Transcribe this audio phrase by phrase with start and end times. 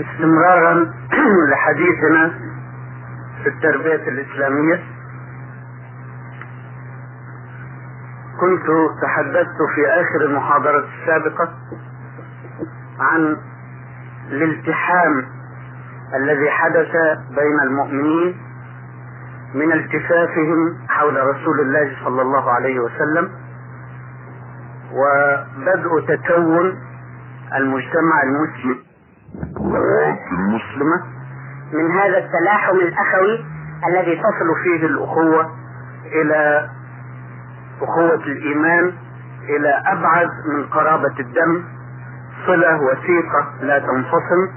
[0.00, 0.92] استمرارا
[1.50, 2.30] لحديثنا
[3.42, 4.82] في التربية الإسلامية.
[8.40, 8.66] كنت
[9.02, 11.48] تحدثت في آخر المحاضرة السابقة
[13.00, 13.36] عن
[14.30, 15.24] الالتحام
[16.14, 16.92] الذي حدث
[17.30, 18.36] بين المؤمنين
[19.54, 23.30] من التفافهم حول رسول الله صلى الله عليه وسلم
[24.92, 26.78] وبدء تكون
[27.54, 28.91] المجتمع المسلم.
[29.70, 31.02] المسلمة
[31.72, 33.44] من هذا التلاحم الأخوي
[33.88, 35.50] الذي تصل فيه الأخوة
[36.04, 36.68] إلى
[37.82, 38.92] أخوة الإيمان
[39.48, 41.64] إلى أبعد من قرابة الدم.
[42.46, 44.50] صلة وثيقة لا تنفصل.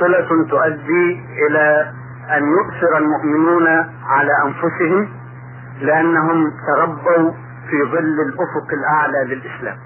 [0.00, 1.92] صلة تؤدي إلى
[2.36, 3.66] أن يؤثر المؤمنون
[4.06, 5.08] على أنفسهم
[5.80, 7.32] لأنهم تربوا
[7.70, 9.76] في ظل الأفق الأعلى للإسلام.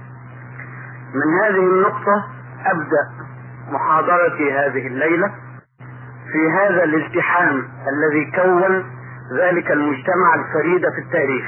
[1.15, 2.27] من هذه النقطة
[2.67, 3.27] أبدأ.
[3.71, 5.27] محاضرتي هذه الليلة
[6.33, 8.85] في هذا الالتحام الذي كون
[9.41, 11.47] ذلك المجتمع الفريد في التاريخ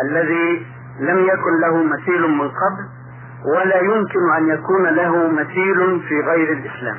[0.00, 0.66] الذي
[1.00, 2.86] لم يكن له مثيل من قبل
[3.56, 6.98] ولا يمكن أن يكون له مثيل في غير الإسلام.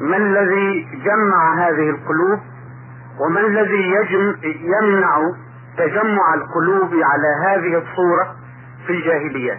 [0.00, 2.40] ما الذي جمع هذه القلوب
[3.20, 5.18] وما الذي يجم يمنع
[5.78, 8.36] تجمع القلوب على هذه الصورة
[8.86, 9.58] في الجاهليات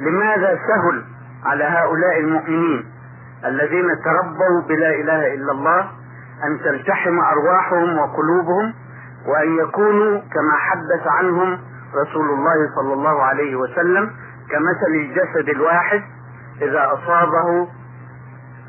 [0.00, 1.04] لماذا سهل
[1.44, 2.90] على هؤلاء المؤمنين
[3.44, 5.80] الذين تربوا بلا إله إلا الله
[6.44, 8.74] أن تلتحم أرواحهم وقلوبهم
[9.26, 11.58] وأن يكونوا كما حدث عنهم
[12.02, 14.10] رسول الله صلى الله عليه وسلم
[14.50, 16.02] كمثل الجسد الواحد
[16.62, 17.68] إذا أصابه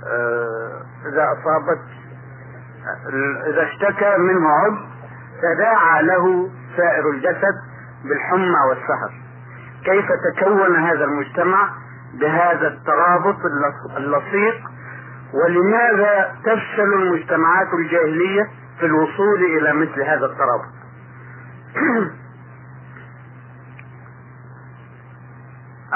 [0.08, 1.80] آه، إذا أصابت
[3.48, 4.78] إذا اشتكى منه عضو
[5.42, 7.56] تداعى له سائر الجسد
[8.04, 9.12] بالحمى والسهر.
[9.86, 11.70] كيف تكون هذا المجتمع
[12.14, 13.38] بهذا الترابط
[13.98, 14.56] اللصيق؟
[15.34, 20.72] ولماذا تفشل المجتمعات الجاهلية في الوصول إلى مثل هذا الترابط؟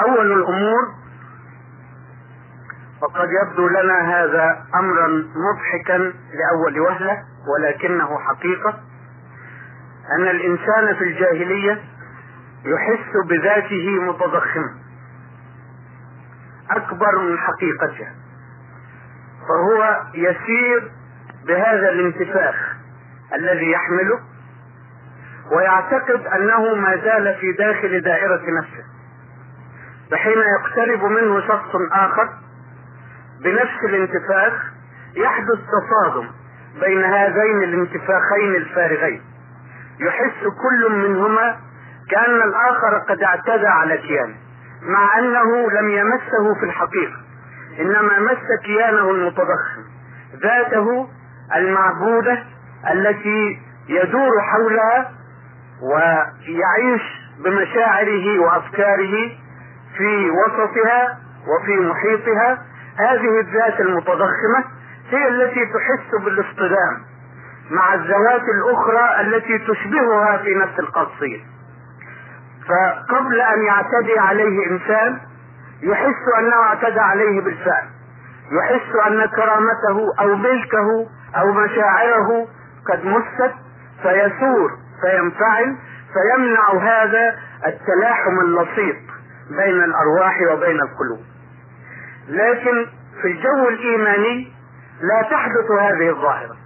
[0.06, 0.94] أول الأمور
[3.02, 8.80] وقد يبدو لنا هذا امرا مضحكا لأول وهلة ولكنه حقيقة
[10.18, 11.80] أن الإنسان في الجاهلية
[12.66, 14.74] يحس بذاته متضخما
[16.70, 18.08] أكبر من حقيقته.
[19.48, 20.90] فهو يسير
[21.46, 22.76] بهذا الانتفاخ
[23.34, 24.20] الذي يحمله
[25.56, 28.84] ويعتقد أنه ما زال في داخل دائرة نفسه
[30.10, 32.28] فحين يقترب منه شخص آخر
[33.44, 34.52] بنفس الانتفاخ
[35.16, 36.28] يحدث تصادم
[36.80, 39.22] بين هذين الانتفاخين الفارغين.
[40.00, 41.56] يحس كل منهما
[42.10, 44.34] كأن الآخر قد اعتدى على كيانه
[44.82, 47.16] مع أنه لم يمسه في الحقيقة
[47.80, 49.82] إنما مس كيانه المتضخم
[50.42, 51.08] ذاته
[51.56, 52.44] المعبودة
[52.92, 53.58] التي
[53.88, 55.10] يدور حولها
[55.82, 57.02] ويعيش
[57.44, 59.30] بمشاعره وأفكاره
[59.98, 62.62] في وسطها وفي محيطها.
[62.98, 64.64] هذه الذات المتضخمة
[65.10, 67.04] هي التي تحس بالاصطدام
[67.70, 71.44] مع الذوات الأخرى التي تشبهها في نفس القصير.
[72.68, 75.18] فقبل أن يعتدي عليه إنسان
[75.82, 77.84] يحس أنه اعتدى عليه بالفعل.
[78.52, 81.06] يحس أن كرامته أو ملكه
[81.36, 82.48] أو مشاعره
[82.88, 83.54] قد مست
[84.02, 85.76] فيثور فينفعل
[86.12, 87.34] فيمنع هذا
[87.66, 88.96] التلاحم اللصيق
[89.50, 91.20] بين الأرواح وبين القلوب.
[92.28, 92.86] لكن
[93.22, 94.52] في الجو الإيماني
[95.00, 96.56] لا تحدث هذه الظاهرة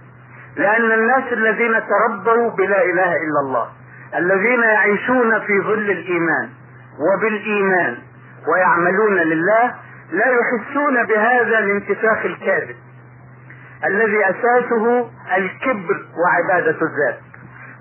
[0.57, 3.67] لأن الناس الذين تربوا بلا إله إلا الله
[4.15, 6.49] الذين يعيشون في ظل الإيمان
[6.99, 7.97] وبالإيمان
[8.47, 9.75] ويعملون لله
[10.11, 12.75] لا يحسون بهذا الانتفاخ الكاذب
[13.85, 17.19] الذي أساسه الكبر وعبادة الذات.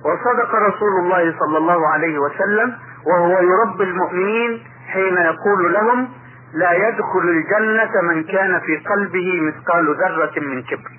[0.05, 2.75] وصدق رسول الله صلى الله عليه وسلم
[3.07, 6.09] وهو يربي المؤمنين حين يقول لهم
[6.55, 10.91] لا يدخل الجنة من كان في قلبه مثقال ذرة من كبر.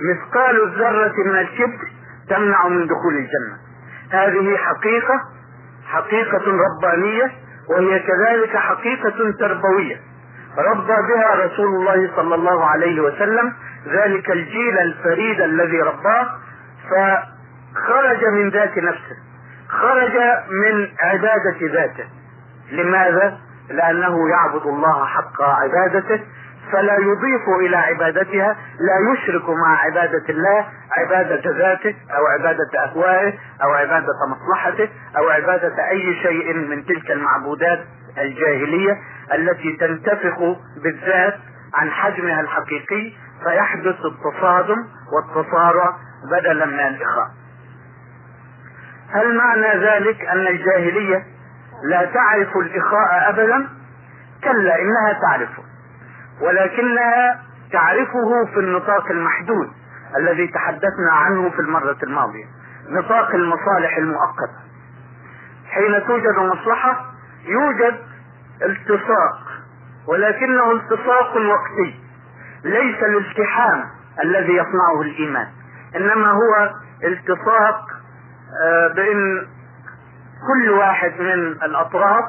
[0.00, 1.88] مثقال الذرة من الكبر
[2.28, 3.56] تمنع من دخول الجنة.
[4.12, 5.20] هذه حقيقة
[5.86, 7.32] حقيقة ربانية
[7.70, 10.00] وهي كذلك حقيقة تربوية
[10.58, 13.52] ربى بها رسول الله صلى الله عليه وسلم
[13.86, 16.28] ذلك الجيل الفريد الذي رباه
[16.90, 19.16] فخرج من ذات نفسه
[19.68, 20.12] خرج
[20.50, 22.08] من عبادة ذاته
[22.72, 23.38] لماذا؟
[23.70, 26.20] لأنه يعبد الله حق عبادته
[26.72, 30.66] فلا يضيف إلى عبادتها لا يشرك مع عبادة الله
[30.96, 33.32] عبادة ذاته أو عبادة أهوائه
[33.62, 37.84] أو عبادة مصلحته أو عبادة أي شيء من تلك المعبودات
[38.18, 38.98] الجاهلية
[39.34, 40.38] التي تنتفخ
[40.82, 41.34] بالذات
[41.74, 43.12] عن حجمها الحقيقي
[43.44, 45.96] فيحدث التصادم والتصارع
[46.30, 47.28] بدلا من الإخاء
[49.10, 51.24] هل معنى ذلك أن الجاهلية
[51.84, 53.68] لا تعرف الإخاء أبدا؟
[54.44, 55.62] كلا إنها تعرفه.
[56.40, 57.40] ولكنها
[57.72, 59.70] تعرفه في النطاق المحدود
[60.16, 62.44] الذي تحدثنا عنه في المرة الماضية
[62.88, 64.58] نطاق المصالح المؤقتة.
[65.70, 67.04] حين توجد مصلحة
[67.46, 67.98] يوجد
[68.62, 69.38] التصاق
[70.08, 72.00] ولكنه التصاق وقتي
[72.64, 73.84] ليس الالتحام
[74.24, 75.46] الذي يصنعه الإيمان
[75.96, 76.70] إنما هو
[77.04, 77.80] التصاق
[78.64, 79.46] آه، بإن
[80.48, 82.24] كل واحد من الأطراف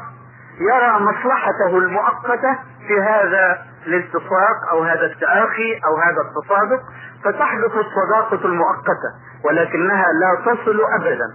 [0.59, 6.81] يرى مصلحته المؤقتة في هذا الالتصاق أو هذا التآخي أو هذا التصادق
[7.23, 9.09] فتحدث الصداقة المؤقتة
[9.45, 11.25] ولكنها لا تصل ابدا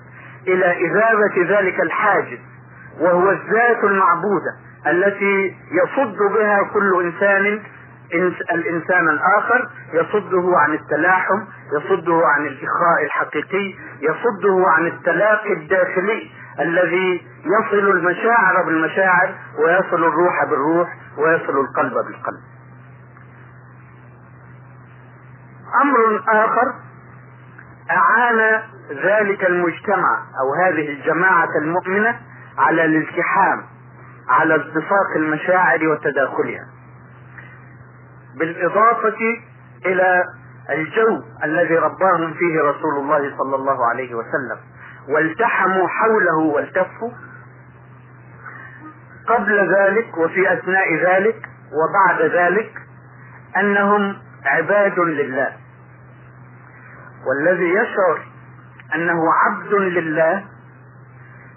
[0.49, 2.39] إلى اذابة ذلك الحاجز
[3.01, 4.53] وهو الذات المعبودة
[4.87, 7.61] التي يصد بها كل إنسان
[8.53, 17.91] الإنسان الآخر يصده عن التلاحم يصده عن الإخاء الحقيقي يصده عن التلاقي الداخلي الذي يصل
[17.91, 20.89] المشاعر بالمشاعر ويصل الروح بالروح
[21.19, 22.41] ويصل القلب بالقلب.
[25.83, 26.73] أمر آخر
[27.91, 28.63] أعان
[29.05, 32.21] ذلك المجتمع أو هذه الجماعة المؤمنة
[32.59, 33.65] على الالتحام
[34.29, 36.67] على التصاق المشاعر وتداخلها.
[38.39, 39.19] بالإضافة
[39.87, 40.25] إلى
[40.71, 44.59] الجو الذي رباهم فيه رسول الله صلى الله عليه وسلم
[45.09, 47.11] والتحموا حوله والتفوا
[49.29, 51.37] قبل ذلك وفي أثناء ذلك
[51.73, 52.73] وبعد ذلك
[53.57, 55.53] أنهم عباد لله.
[57.27, 58.21] والذي يشعر
[58.95, 60.45] أنه عبد لله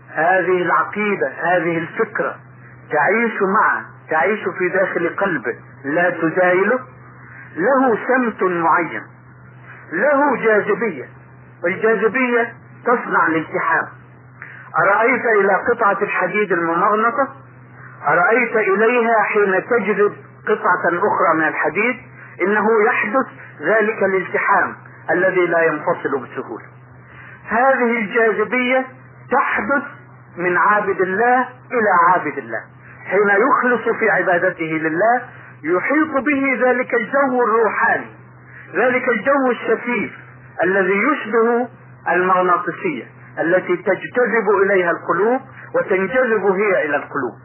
[0.10, 2.36] هذه العقيدة هذه الفكرة
[2.92, 6.80] تعيش معه تعيش في داخل قلبه لا تزايله
[7.56, 9.04] له سمت معين
[9.92, 11.06] له جاذبية
[11.64, 12.54] والجاذبية
[12.86, 13.88] تصنع الالتحام.
[14.86, 17.28] أرأيت إلى قطعة الحديد الممغنطة
[18.08, 20.14] أرأيت إليها حين تجذب
[20.48, 21.96] قطعة أخرى من الحديد؟
[22.42, 23.28] إنه يحدث
[23.62, 24.76] ذلك الالتحام
[25.12, 26.66] الذي لا ينفصل بسهولة.
[27.50, 28.86] هذه الجاذبية
[29.32, 29.84] تحدث
[30.38, 31.40] من عابد الله
[31.72, 32.62] إلى عابد الله.
[33.06, 35.22] حين يخلص في عبادته لله
[35.64, 38.08] يحيط به ذلك الجو الروحاني
[38.76, 40.12] ذلك الجو الشفيف
[40.64, 41.68] الذي يشبه
[42.10, 43.06] المغناطيسية
[43.40, 45.42] التي تجتذب إليها القلوب
[45.76, 47.45] وتنجذب هي إلى القلوب.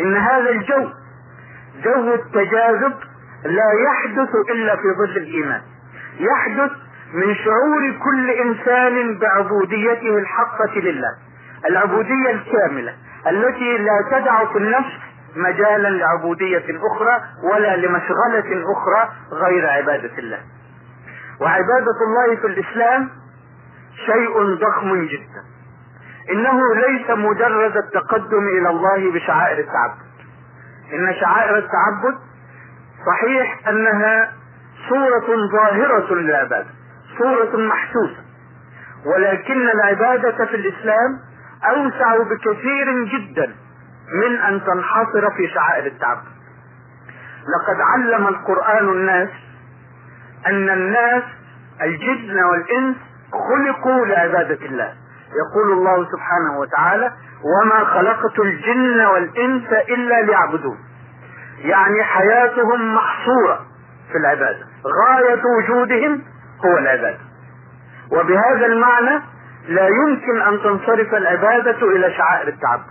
[0.00, 0.88] إن هذا الجو
[1.84, 2.94] جو التجاذب
[3.44, 5.60] لا يحدث إلا في ظل الإيمان.
[6.18, 6.70] يحدث
[7.14, 11.10] من شعور كل إنسان بعبوديته الحقة لله.
[11.70, 12.94] العبودية الكاملة
[13.26, 14.92] التي لا تدع في النفس
[15.36, 17.20] مجالا لعبودية أخرى
[17.52, 20.40] ولا لمشغلة أخرى غير عبادة الله.
[21.40, 23.10] وعبادة الله في الإسلام
[24.06, 25.53] شيء ضخم جدا.
[26.30, 30.04] إنه ليس مجرد التقدم إلى الله بشعائر التعبد.
[30.92, 32.18] إن شعائر التعبد
[33.06, 34.32] صحيح أنها
[34.88, 36.66] صورة ظاهرة للعبادة
[37.18, 38.24] صورة محسوسة.
[39.06, 41.20] ولكن العبادة في الإسلام
[41.68, 43.54] أوسع بكثير جدا
[44.22, 46.34] من أن تنحصر في شعائر التعبد.
[47.54, 49.28] لقد علم القرآن الناس
[50.46, 51.22] أن الناس
[51.82, 52.96] الجن والإنس
[53.32, 54.94] خلقوا لعبادة الله.
[55.42, 57.12] يقول الله سبحانه وتعالى
[57.44, 60.78] وما خلقت الجن والإنس إلا ليعبدون.
[61.58, 63.60] يعني حياتهم محصورة
[64.12, 64.66] في العبادة
[65.04, 66.22] غاية وجودهم
[66.64, 67.18] هو العبادة.
[68.12, 69.22] وبهذا المعنى
[69.68, 72.84] لا يمكن أن تنصرف العبادة إلى شعائر التعبد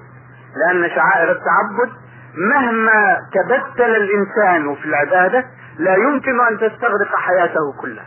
[0.56, 1.92] لأن شعائر التعبد
[2.38, 5.46] مهما تبتل الإنسان في العبادة
[5.80, 8.06] لا يمكن أن تستغرق حياته كلها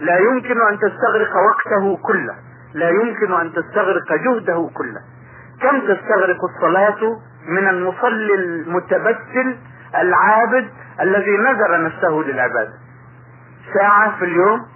[0.00, 2.34] لا يمكن أن تستغرق وقته كله.
[2.74, 5.00] لا يمكن أن تستغرق جهده كله.
[5.62, 9.58] كم تستغرق الصلاة من المصلي المتبتل
[9.96, 10.68] العابد
[11.00, 12.72] الذي نذر نفسه للعبادة؟
[13.74, 14.66] ساعة في اليوم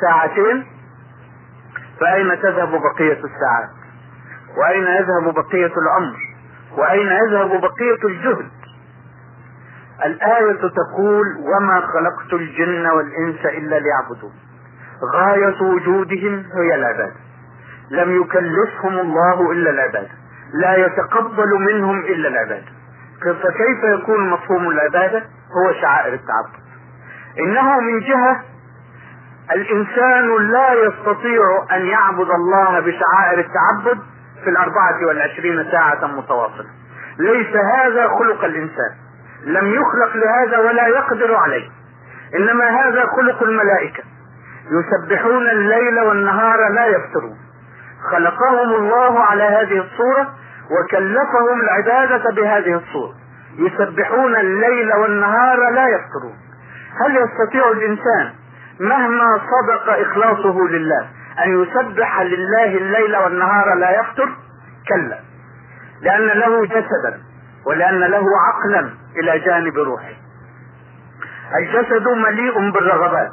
[0.00, 0.66] ساعتين.
[2.00, 3.70] فأين تذهب بقية الساعات؟
[4.56, 6.16] وأين يذهب بقية الأمر؟
[6.78, 8.50] وأين يذهب بقية الجهد؟
[10.04, 14.32] الآية تقول وما خلقت الجن والإنس إلا ليعبدون.
[15.14, 17.14] غاية وجودهم هي العبادة
[17.90, 20.10] لم يكلفهم الله إلا العبادة
[20.54, 22.80] لا يتقبل منهم إلا العبادة
[23.20, 25.18] فكيف يكون مفهوم العبادة؟
[25.56, 26.60] هو شعائر التعبد.
[27.38, 28.42] إنه من جهة
[29.52, 33.98] الإنسان لا يستطيع أن يعبد الله بشعائر التعبد
[34.44, 36.68] في الأربعة والعشرين ساعة متواصلة.
[37.18, 38.92] ليس هذا خلق الإنسان.
[39.44, 41.68] لم يخلق لهذا ولا يقدر عليه.
[42.34, 44.02] إنما هذا خلق الملائكة.
[44.70, 47.36] يسبحون الليل والنهار لا يفترون.
[48.12, 50.34] خلقهم الله على هذه الصورة
[50.70, 53.14] وكلفهم العبادة بهذه الصورة.
[53.58, 56.36] يسبحون الليل والنهار لا يفترون.
[57.04, 58.32] هل يستطيع الإنسان
[58.80, 61.08] مهما صدق إخلاصه لله
[61.44, 64.28] أن يسبح لله الليل والنهار لا يفتر؟
[64.88, 65.18] كلا.
[66.02, 67.20] لأن له جسدا
[67.66, 70.14] ولأن له عقلا إلى جانب روحه.
[71.58, 73.30] الجسد مليء بالرغبات.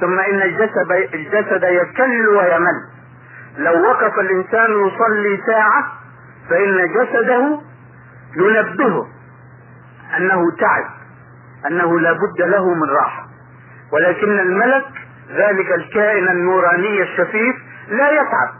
[0.00, 2.78] ثم إن الجسد الجسد يكل ويمل.
[3.58, 5.92] لو وقف الإنسان يصلي ساعة
[6.50, 7.60] فإن جسده
[8.36, 9.06] ينبهه
[10.16, 10.84] أنه تعب
[11.66, 13.26] أنه لا بد له من راحة.
[13.92, 14.86] ولكن الملك
[15.30, 17.56] ذلك الكائن النوراني الشفيف
[17.88, 18.50] لا يتعب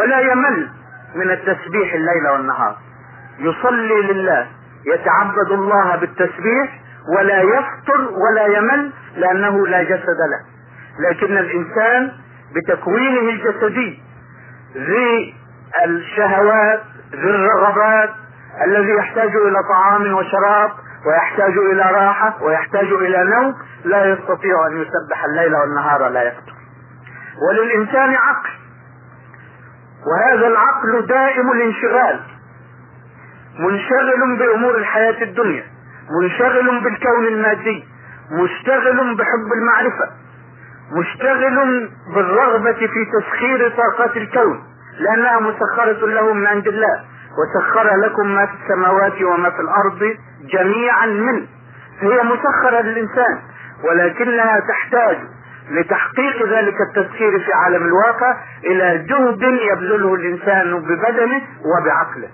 [0.00, 0.70] ولا يمل
[1.14, 2.76] من التسبيح الليل والنهار.
[3.38, 4.46] يصلي لله
[4.86, 6.80] يتعبد الله بالتسبيح
[7.18, 10.55] ولا يفطر ولا يمل لأنه لا جسد له.
[10.98, 12.12] لكن الإنسان
[12.54, 14.02] بتكوينه الجسدي
[14.76, 15.34] ذي
[15.84, 16.80] الشهوات
[17.12, 18.10] ذي الرغبات
[18.64, 20.70] الذي يحتاج إلى طعام وشراب
[21.06, 26.52] ويحتاج إلى راحة ويحتاج إلى نوم لا يستطيع أن يسبح الليل والنهار لا يفتر
[27.48, 28.50] وللإنسان عقل.
[30.06, 32.20] وهذا العقل دائم الانشغال.
[33.58, 35.64] منشغل بأمور الحياة الدنيا
[36.20, 37.84] منشغل بالكون المادي
[38.30, 40.10] مشتغل بحب المعرفة.
[40.92, 44.62] مشتغل بالرغبة في تسخير طاقات الكون
[44.98, 47.04] لأنها مسخرة له من عند الله
[47.38, 50.16] وسخر لكم ما في السماوات وما في الأرض
[50.52, 51.46] جميعا منه.
[52.00, 53.38] هي مسخرة للإنسان
[53.84, 55.16] ولكنها تحتاج
[55.70, 62.28] لتحقيق ذلك التسخير في عالم الواقع إلى جهد يبذله الإنسان ببدنه وبعقله.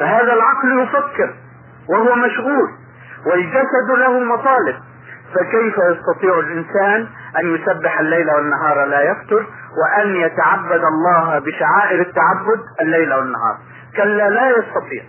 [0.00, 1.34] فهذا العقل يفكر
[1.88, 2.68] وهو مشغول
[3.26, 4.76] والجسد له مطالب
[5.34, 9.46] فكيف يستطيع الإنسان أن يسبح الليل والنهار لا يفتر
[9.82, 13.56] وأن يتعبد الله بشعائر التعبد الليل والنهار؟
[13.96, 15.02] كلا لا يستطيع.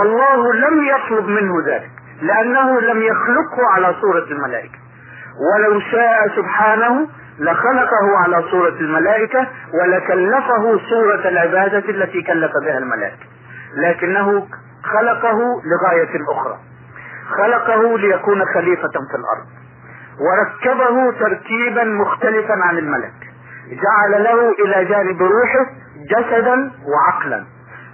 [0.00, 1.90] والله لم يطلب منه ذلك
[2.22, 4.78] لأنه لم يخلقه على صورة الملائكة.
[5.54, 13.26] ولو شاء سبحانه لخلقه على صورة الملائكة ولكلفه صورة العبادة التي كلف بها الملائكة
[13.76, 14.46] لكنه
[14.84, 16.58] خلقه لغاية أخرى.
[17.36, 19.46] خلقه ليكون خليفة في الأرض.
[20.20, 23.12] وركبه تركيبا مختلفا عن الملك.
[23.70, 25.66] جعل له إلى جانب روحه
[26.10, 27.44] جسدا وعقلا.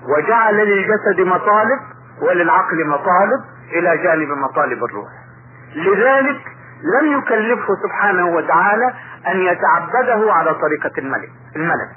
[0.08, 1.80] وجعل للجسد مطالب
[2.22, 3.40] وللعقل مطالب
[3.72, 5.08] إلى جانب مطالب الروح.
[5.74, 6.40] لذلك
[6.82, 8.94] لم يكلفه سبحانه وتعالى
[9.28, 11.30] أن يتعبده على طريقة الملك.
[11.56, 11.96] الملك.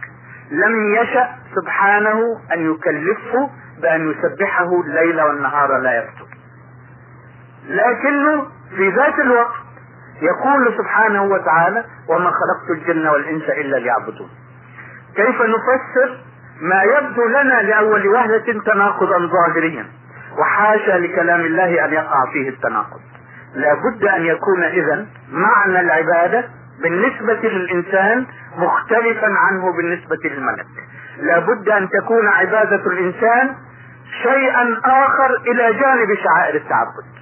[0.51, 2.19] لم يشأ سبحانه
[2.53, 3.49] أن يكلفه
[3.81, 6.38] بأن يسبحه الليل والنهار لا يفتر.
[7.69, 9.55] لكنه في ذات الوقت
[10.21, 14.29] يقول سبحانه وتعالى وما خلقت الجن والإنس إلا ليعبدون.
[15.15, 16.17] كيف نفسر
[16.61, 19.85] ما يبدو لنا لأول وهلة تناقضا ظاهريا
[20.37, 22.99] وحاشا لكلام الله أن يقع فيه التناقض.
[23.55, 26.49] لا بد أن يكون اذا معنى العبادة
[26.81, 28.25] بالنسبة للإنسان
[28.57, 30.67] مختلفا عنه بالنسبة للملك.
[31.19, 33.55] لا بد أن تكون عبادة الإنسان
[34.23, 37.18] شيئا آخر إلى جانب شعائر التعبد.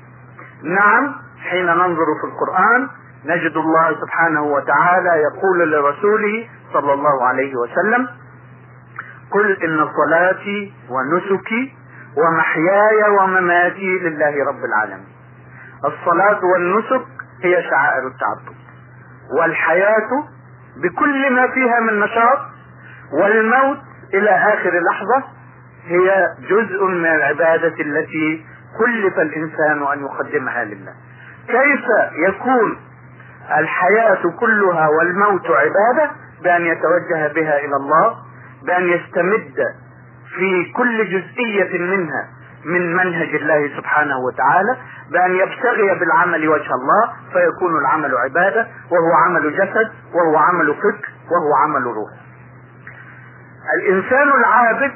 [0.64, 1.16] نعم
[1.50, 2.90] حين ننظر في القرآن
[3.26, 8.08] نجد الله سبحانه وتعالى يقول لرسوله صلى الله عليه وسلم
[9.32, 11.74] قل إن صلاتي ونسكي
[12.18, 15.08] ومحياي ومماتي لله رب العالمين.
[15.86, 17.06] الصلاة والنسك
[17.44, 18.56] هي شعائر التعبد
[19.40, 20.10] والحياة
[20.84, 22.40] بكل ما فيها من نشاط
[23.14, 23.78] والموت
[24.14, 25.24] إلى آخر لحظة
[25.88, 28.46] هي جزء من العبادة التي
[28.80, 30.94] كلف الإنسان أن يقدمها لله.
[31.48, 31.86] كيف
[32.28, 32.78] يكون
[33.60, 36.12] الحياة كلها والموت عبادة؟
[36.44, 38.16] بأن يتوجه بها إلى الله
[38.66, 39.56] بأن يستمد
[40.36, 42.28] في كل جزئية منها
[42.66, 44.78] من منهج الله سبحانه وتعالى
[45.12, 51.56] بأن يبتغي بالعمل وجه الله فيكون العمل عبادة وهو عمل جسد وهو عمل فكر وهو
[51.64, 52.10] عمل روح.
[53.80, 54.92] الإنسان العابد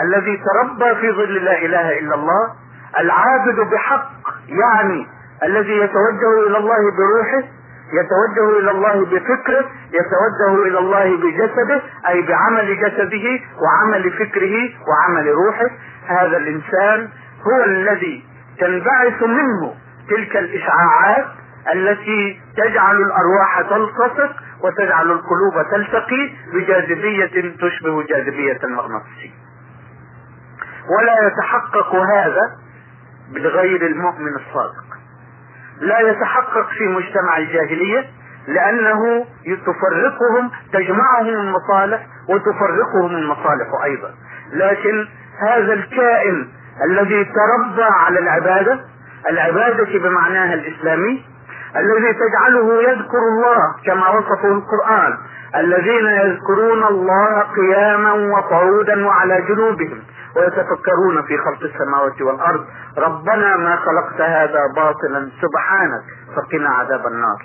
[0.00, 2.54] الذي تربى في ظل لا إله إلا الله
[2.98, 4.10] العابد بحق
[4.48, 5.06] يعني
[5.42, 7.48] الذي يتوجه إلى الله بروحه
[7.92, 14.54] يتوجه إلى الله بفكره يتوجه إلى الله بجسده أي بعمل جسده وعمل فكره
[14.88, 15.70] وعمل روحه.
[16.06, 17.08] هذا الإنسان
[17.46, 18.24] هو الذي
[18.60, 19.74] تنبعث منه
[20.10, 21.26] تلك الإشعاعات
[21.74, 29.30] التي تجعل الأرواح تلتصق وتجعل القلوب تلتقي بجاذبية تشبه جاذبية المغناطيسية.
[30.98, 32.65] ولا يتحقق هذا
[33.34, 34.86] بغير المؤمن الصادق.
[35.80, 38.04] لا يتحقق في مجتمع الجاهلية
[38.48, 44.14] لأنه تفرقهم تجمعهم المصالح وتفرقهم المصالح أيضا.
[44.52, 45.08] لكن
[45.48, 46.48] هذا الكائن
[46.90, 48.80] الذي تربى على العبادة
[49.30, 51.24] العبادة بمعناها الإسلامي
[51.78, 55.18] الذي تجعله يذكر الله كما وصفه القرآن.
[55.56, 60.02] الذين يذكرون الله قياما وقعودا وعلى جنوبهم
[60.36, 62.64] ويتفكرون في خلق السماوات والأرض.
[62.98, 66.04] ربنا ما خلقت هذا باطلا سبحانك
[66.36, 67.38] فقنا عذاب النار.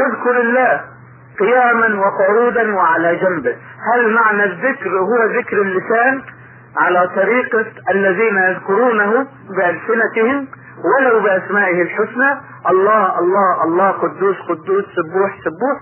[0.00, 0.80] يذكر الله
[1.38, 3.56] قياما وقعودا وعلى جنبه.
[3.94, 6.22] هل معنى الذكر هو ذكر اللسان
[6.76, 10.46] على طريقة الذين يذكرونه بألسنتهم؟
[10.84, 15.80] ولو بأسمائه الحسنى الله الله الله قدوس قدوس سبوح سبوح.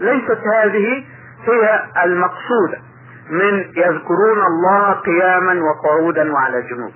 [0.00, 1.04] ليست هذه
[1.46, 2.78] هي المقصودة
[3.30, 6.92] من يذكرون الله قياما وقعودا وعلى جنوب.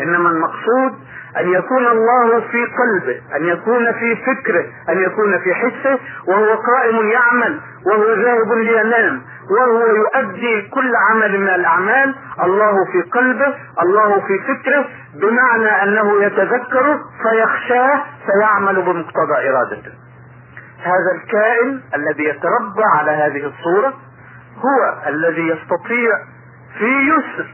[0.00, 0.92] إنما المقصود
[1.40, 7.08] أن يكون الله في قلبه أن يكون في فكره أن يكون في حسه وهو قائم
[7.08, 9.22] يعمل وهو ذاهب لينام.
[9.50, 14.84] وهو يؤدي كل عمل من الأعمال الله في قلبه الله في فكره
[15.14, 19.92] بمعنى أنه يتذكره فيخشاه فيعمل بمقتضى إرادته.
[20.82, 23.94] هذا الكائن الذي يتربى على هذه الصورة
[24.58, 26.10] هو الذي يستطيع
[26.78, 27.46] في يسر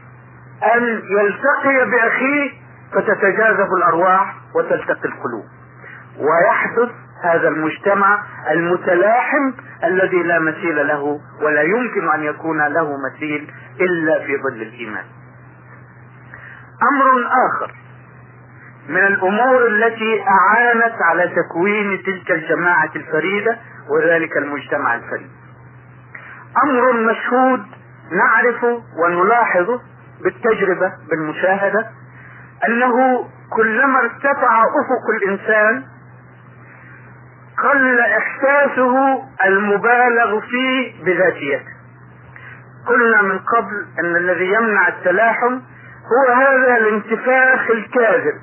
[0.75, 2.51] أن يلتقي بأخيه
[2.93, 5.45] فتتجاذب الأرواح وتلتقي القلوب.
[6.19, 6.89] ويحدث
[7.23, 14.37] هذا المجتمع المتلاحم الذي لا مثيل له ولا يمكن أن يكون له مثيل إلا في
[14.43, 15.03] ظل الإيمان.
[16.91, 17.71] أمر آخر
[18.89, 23.57] من الأمور التي أعانت على تكوين تلك الجماعة الفريدة
[23.89, 25.29] وذلك المجتمع الفريد.
[26.63, 27.65] أمر مشهود
[28.11, 29.81] نعرفه ونلاحظه
[30.23, 31.89] بالتجربة بالمشاهدة
[32.67, 35.83] أنه كلما ارتفع أفق الإنسان
[37.63, 41.79] قل إحساسه المبالغ فيه بذاتيته.
[42.87, 45.59] قلنا من قبل أن الذي يمنع التلاحم
[46.11, 48.33] هو هذا الانتفاخ الكاذب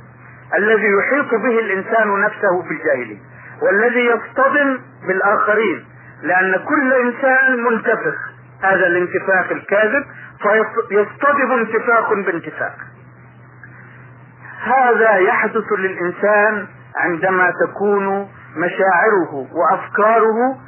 [0.55, 3.19] الذي يحيط به الإنسان نفسه في الجاهليه
[3.63, 5.85] والذي يصطدم بالآخرين
[6.23, 8.15] لأن كل إنسان منتفخ.
[8.63, 10.05] هذا الانتفاخ الكاذب
[10.89, 12.73] فيصطدم انتفاخ بانتفاخ.
[14.63, 20.59] هذا يحدث للإنسان عندما تكون مشاعره وأفكاره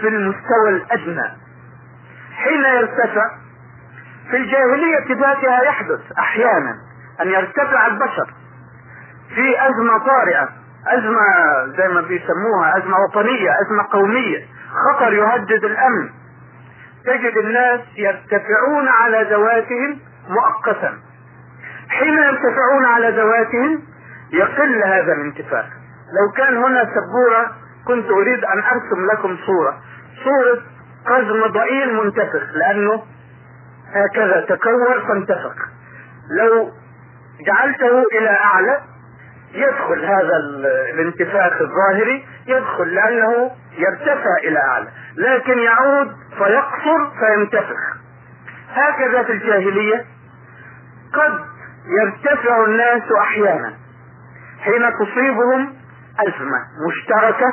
[0.00, 1.28] في المستوى الأدنى.
[2.36, 3.30] حين يرتفع
[4.30, 6.74] في الجاهلية ذاتها يحدث أحيانا
[7.22, 8.34] أن يرتفع البشر
[9.34, 10.48] في أزمة طارئة
[10.86, 11.22] أزمة
[11.76, 16.10] زي ما بيسموها أزمة وطنية أزمة قومية خطر يهدد الأمن.
[17.06, 20.98] تجد الناس يرتفعون على ذواتهم مؤقتا.
[21.88, 23.82] حين يرتفعون على ذواتهم
[24.32, 25.66] يقل هذا الانتفاخ
[26.12, 27.52] لو كان هنا سبورة
[27.86, 29.80] كنت أريد أن أرسم لكم صورة.
[30.24, 30.62] صورة
[31.06, 33.02] قزم ضئيل منتفخ لأنه
[33.92, 35.54] هكذا تكور فانتفخ.
[36.40, 36.70] لو
[37.46, 38.80] جعلته إلى أعلى
[39.54, 40.36] يدخل هذا
[40.94, 44.88] الانتفاخ الظاهري يدخل لأنه يرتفع إلى أعلى.
[45.16, 47.96] لكن يعود فيقصر فينتفخ.
[48.72, 50.04] هكذا في الجاهلية
[51.14, 51.40] قد
[52.00, 53.74] يرتفع الناس أحيانا.
[54.60, 55.75] حين تصيبهم
[56.20, 57.52] ازمة مشتركة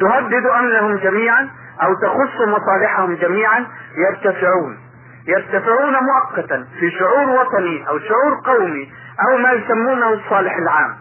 [0.00, 1.50] تهدد امنهم جميعا
[1.82, 4.78] أو تخص مصالحهم جميعا يرتفعون.
[5.26, 8.92] يرتفعون مؤقتا في شعور وطني أو شعور قومي
[9.28, 10.96] أو ما يسمونه الصالح العام.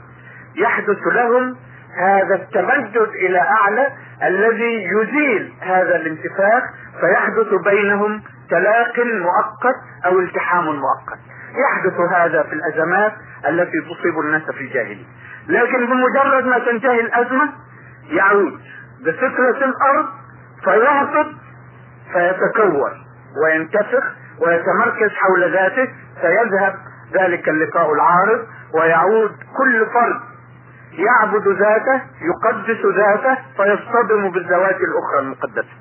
[0.55, 1.55] يحدث لهم
[1.97, 3.87] هذا التمدد إلى أعلى
[4.23, 6.63] الذي يزيل هذا الانتفاخ
[6.99, 11.19] فيحدث بينهم تلاق مؤقت أو التحام مؤقت.
[11.53, 13.13] يحدث هذا في الأزمات
[13.49, 15.05] التي تصيب الناس في الجاهلية.
[15.47, 17.49] لكن بمجرد ما تنتهي الأزمة
[18.09, 18.59] يعود
[19.05, 20.05] بفكرة الأرض
[20.63, 21.27] فيهبط
[22.13, 22.91] فيتكور
[23.43, 24.03] وينتفخ
[24.39, 25.87] ويتمركز حول ذاته
[26.21, 26.75] فيذهب
[27.13, 30.21] ذلك اللقاء العارض ويعود كل فرد
[30.93, 35.73] يعبد ذاته يقدس ذاته فيصطدم بالذوات الأخرى المقدسة.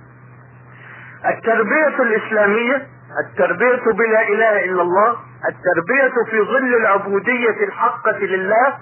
[1.27, 2.87] التربية الإسلامية
[3.27, 5.17] التربية بلا إله إلا الله
[5.49, 8.79] التربية في ظل العبودية الحقة لله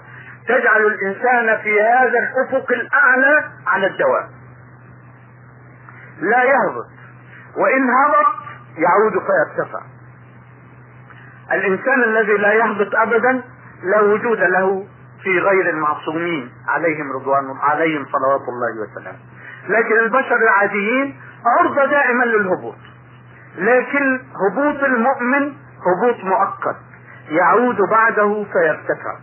[0.47, 4.29] تجعل الإنسان في هذا الأفق الأعلى على الدوام.
[6.21, 6.87] لا يهبط
[7.57, 8.35] وإن هبط
[8.77, 9.81] يعود فيرتفع.
[11.51, 13.43] الإنسان الذي لا يهبط ابدا
[13.83, 14.85] لا وجود له
[15.23, 19.19] في غير المعصومين عليهم رضوان عليهم صلوات الله وسلامه.
[19.69, 22.75] لكن البشر العاديين عرضة دائما للهبوط.
[23.57, 25.53] لكن هبوط المؤمن
[25.87, 26.75] هبوط مؤقت
[27.29, 29.15] يعود بعده فيرتفع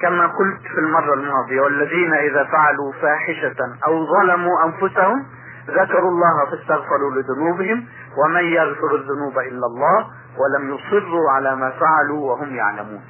[0.00, 5.26] كما قلت في المرة الماضية والذين إذا فعلوا فاحشة أو ظلموا أنفسهم
[5.68, 7.86] ذكروا الله فاستغفروا لذنوبهم
[8.24, 10.06] ومن يغفر الذنوب إلا الله
[10.38, 13.00] ولم يصروا على ما فعلوا وهم يعلمون.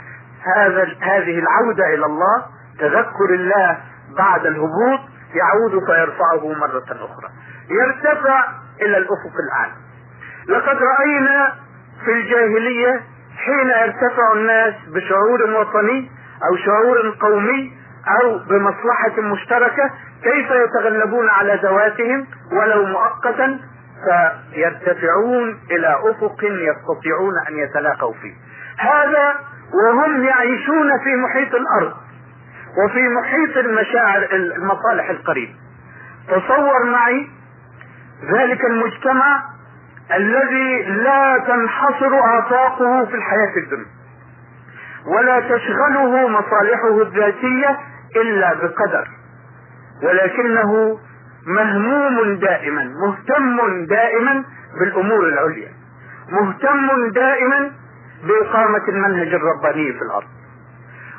[0.56, 2.44] هذا هذه العودة إلى الله
[2.78, 3.78] تذكر الله
[4.18, 5.00] بعد الهبوط
[5.34, 7.28] يعود فيرفعه مرة أخرى.
[7.70, 8.44] يرتفع
[8.82, 9.72] إلى الأفق الأعلى.
[10.48, 11.54] لقد رأينا
[12.04, 13.00] في الجاهلية
[13.36, 16.10] حين يرتفع الناس بشعور وطني
[16.50, 17.72] أو شعور قومي
[18.20, 19.90] أو بمصلحة مشتركة
[20.22, 23.58] كيف يتغلبون على ذواتهم ولو مؤقتا
[24.54, 28.34] فيرتفعون إلى أفق يستطيعون أن يتلاقوا فيه.
[28.78, 29.34] هذا
[29.74, 31.92] وهم يعيشون في محيط الأرض
[32.84, 35.48] وفي محيط المشاعر المصالح القريب.
[36.28, 37.28] تصور معي
[38.32, 39.42] ذلك المجتمع
[40.12, 43.86] الذي لا تنحصر آفاقه في الحياة الدنيا
[45.06, 47.78] ولا تشغله مصالحه الذاتية
[48.16, 49.08] إلا بقدر
[50.02, 50.98] ولكنه
[51.46, 54.44] مهموم دائما مهتم دائما
[54.80, 55.68] بالأمور العليا
[56.30, 57.70] مهتم دائما
[58.24, 60.26] بإقامة المنهج الرباني في الأرض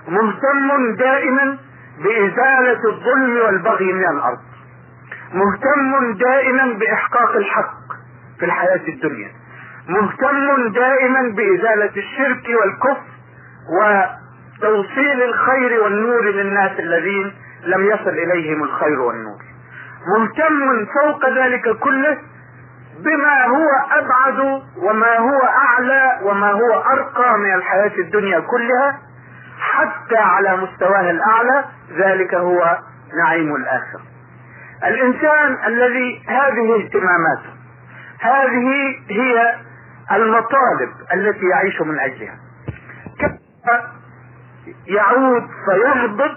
[0.08, 1.58] مهتم دائما
[2.04, 4.40] بإزالة الظلم والبغي من الأرض
[5.34, 7.75] مهتم دائما بإحقاق الحق
[8.40, 9.30] في الحياة الدنيا.
[9.88, 13.16] مهتم دائما بإزالة الشرك والكفر
[13.80, 19.40] وتوصيل الخير والنور للناس الذين لم يصل إليهم الخير والنور.
[20.18, 22.18] مهتم فوق ذلك كله
[23.00, 29.00] بما هو أبعد وما هو أعلى وما هو أرقى من الحياة الدنيا كلها
[29.60, 31.66] حتى على مستواه الأعلى.
[31.98, 32.78] ذلك هو
[33.18, 34.02] نعيم الآخرة.
[34.84, 37.56] الإنسان الذي هذه اهتماماته
[38.20, 39.56] هذه هي
[40.12, 42.38] المطالب التي يعيش من أجلها.
[44.88, 46.32] يعود فيهبط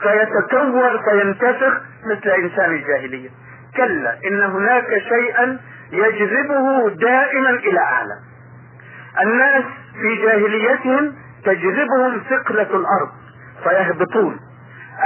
[0.00, 3.28] فيتكور فينتفخ مثل إنسان الجاهلية؟
[3.76, 5.58] كلا إن هناك شيئا
[5.92, 8.14] يجذبه دائما إلى أعلى.
[9.22, 9.64] الناس
[10.00, 13.10] في جاهليتهم تجذبهم ثقلة الأرض
[13.64, 14.40] فيهبطون.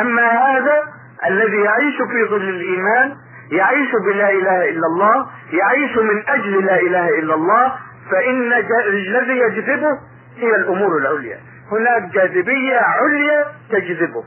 [0.01, 0.83] أما هذا
[1.27, 3.17] الذي يعيش في ظل الإيمان
[3.51, 7.73] يعيش بلا إله إلا الله يعيش من أجل لا إله إلا الله
[8.11, 8.53] فإن
[8.89, 9.99] الذي يجذبه
[10.37, 11.39] هي الأمور العليا.
[11.73, 14.25] هناك جاذبية عليا تجذبه.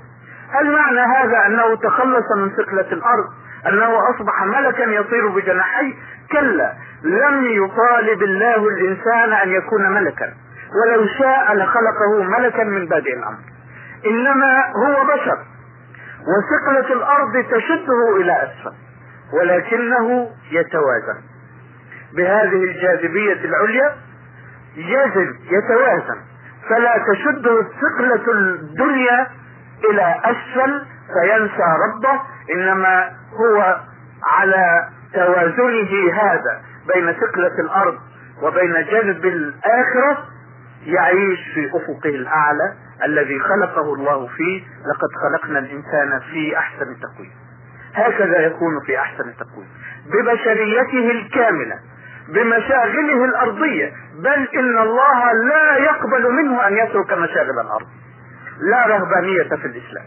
[0.52, 3.26] هل معنى هذا أنه تخلص من ثقلة الأرض؟
[3.68, 5.94] أنه أصبح ملكا يطير بجناحيه؟
[6.32, 10.34] كلا لم يطالب الله الإنسان أن يكون ملكا.
[10.76, 13.38] ولو شاء لخلقه ملكا من بادئ الأمر.
[14.06, 15.38] إنما هو بشر.
[16.28, 18.74] وثقلة الأرض تشده إلى أسفل.
[19.34, 21.22] ولكنه يتوازن.
[22.16, 23.96] بهذه الجاذبية العليا
[24.76, 26.22] يجب يتوازن.
[26.70, 29.28] فلا تشده ثقلة الدنيا
[29.90, 32.22] إلى أسفل فينسى ربه.
[32.54, 33.80] إنما هو
[34.24, 36.62] على توازنه هذا
[36.94, 37.98] بين ثقلة الأرض
[38.42, 40.28] وبين جذب الآخرة
[40.86, 42.74] يعيش في أفقه الأعلى
[43.06, 44.64] الذي خلقه الله فيه.
[44.64, 47.43] لقد خلقنا الإنسان في أحسن تقويم.
[47.96, 49.68] هكذا يكون في أحسن تقويم.
[50.06, 51.80] ببشريته الكاملة
[52.30, 57.88] بمشاغله الأرضية بل إن الله لا يقبل منه أن يترك مشاغل الأرض.
[58.60, 60.06] لا رهبانية في الإسلام.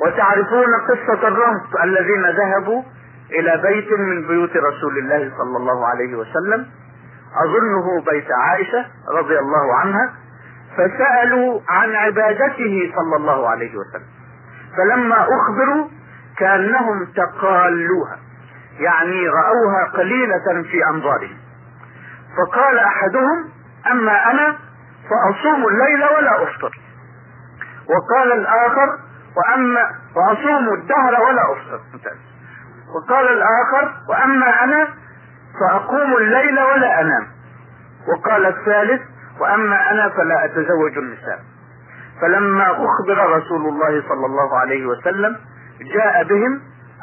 [0.00, 2.82] وتعرفون قصة الرهط الذين ذهبوا
[3.30, 6.66] إلى بيت من بيوت رسول الله صلى الله عليه وسلم.
[7.44, 10.14] أظنه بيت عائشة رضي الله عنها
[10.76, 14.17] فسألوا عن عبادته صلى الله عليه وسلم.
[14.76, 15.88] فلما أخبروا
[16.38, 18.18] كأنهم تقالوها
[18.78, 21.36] يعني رأوها قليلة في أنظارهم.
[22.36, 23.48] فقال أحدهم
[23.90, 24.56] أما أنا
[25.10, 26.70] فأصوم الليل ولا أفطر.
[27.88, 28.98] وقال الآخر
[29.36, 32.12] وأما واصوم الدهر ولا أفطر.
[32.94, 34.88] وقال الآخر وأما أنا
[35.60, 37.26] فأقوم الليل ولا أنام.
[38.08, 39.02] وقال الثالث
[39.40, 41.38] وأما أنا فلا أتزوج النساء.
[42.20, 45.36] فلما أخبر رسول الله صلى الله عليه وسلم
[45.94, 46.60] جاء بهم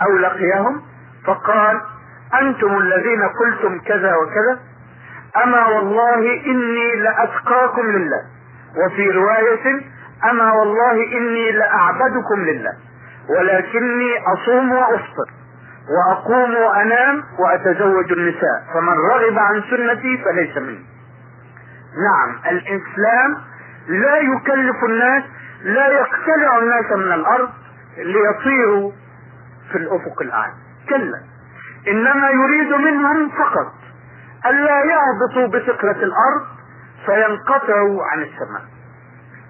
[0.07, 0.81] أو لقيهم
[1.25, 1.81] فقال
[2.41, 4.59] أنتم الذين قلتم كذا وكذا
[5.43, 8.21] أما والله إني لأتقاكم لله
[8.85, 9.81] وفي رواية
[10.31, 12.73] أما والله إني لأعبدكم لله
[13.29, 15.27] ولكني أصوم وأفطر
[15.89, 20.85] وأقوم وأنام وأتزوج النساء فمن رغب عن سنتي فليس مني.
[22.07, 23.35] نعم الإسلام
[23.87, 25.23] لا يكلف الناس
[25.63, 27.49] لا يقتلع الناس من الأرض
[27.97, 28.91] ليطيروا
[29.71, 30.53] في الأفق الاعلى
[30.89, 31.21] كلا.
[31.87, 33.73] إنما يريد منهم فقط
[34.45, 36.45] الا يهبطوا بثقلة الأرض
[37.05, 38.61] فينقطع عن السماء.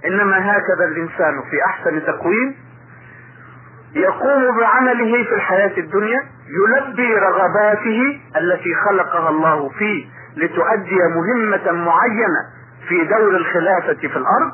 [0.05, 2.55] إنما هكذا الإنسان في أحسن تقويم
[3.95, 10.05] يقوم بعمله في الحياة الدنيا يلبي رغباته التي خلقها الله فيه
[10.37, 12.41] لتؤدي مهمة معينة
[12.87, 14.51] في دور الخلافة في الأرض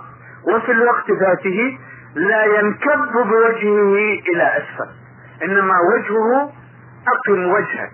[0.56, 1.78] وفي الوقت ذاته
[2.16, 3.96] لا ينكب بوجهه
[4.34, 4.90] إلى أسفل
[5.44, 6.52] إنما وجهه
[7.08, 7.94] أقم وجهك.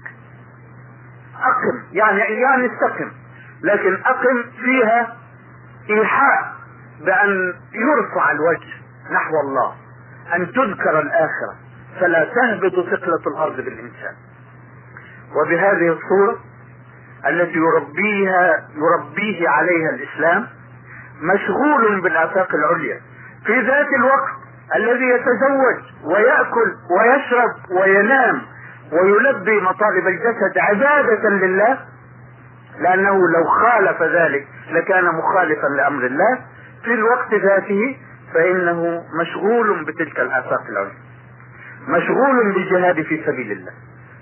[1.35, 3.11] أقم يعني يعني استقم
[3.63, 5.15] لكن أقم فيها
[5.89, 6.53] إيحاء
[7.05, 8.73] بأن يرفع الوجه
[9.11, 9.75] نحو الله
[10.35, 11.55] أن تذكر الآخرة
[11.99, 14.15] فلا تهبط ثقلة الأرض بالإنسان.
[15.35, 16.39] وبهذه الصورة
[17.29, 20.47] التي يربيها يربيه عليها الإسلام
[21.21, 22.99] مشغول بالآفاق العليا.
[23.45, 24.29] في ذات الوقت
[24.75, 28.41] الذي يتزوج ويأكل ويشرب وينام
[28.91, 31.77] ويلبي مطالب الجسد عبادة لله
[32.79, 36.39] لأنه لو خالف ذلك لكان مخالفا لأمر الله
[36.83, 37.97] في الوقت ذاته
[38.33, 40.97] فإنه مشغول بتلك الآفاق العليا.
[41.87, 43.71] مشغول بالجهاد في سبيل الله.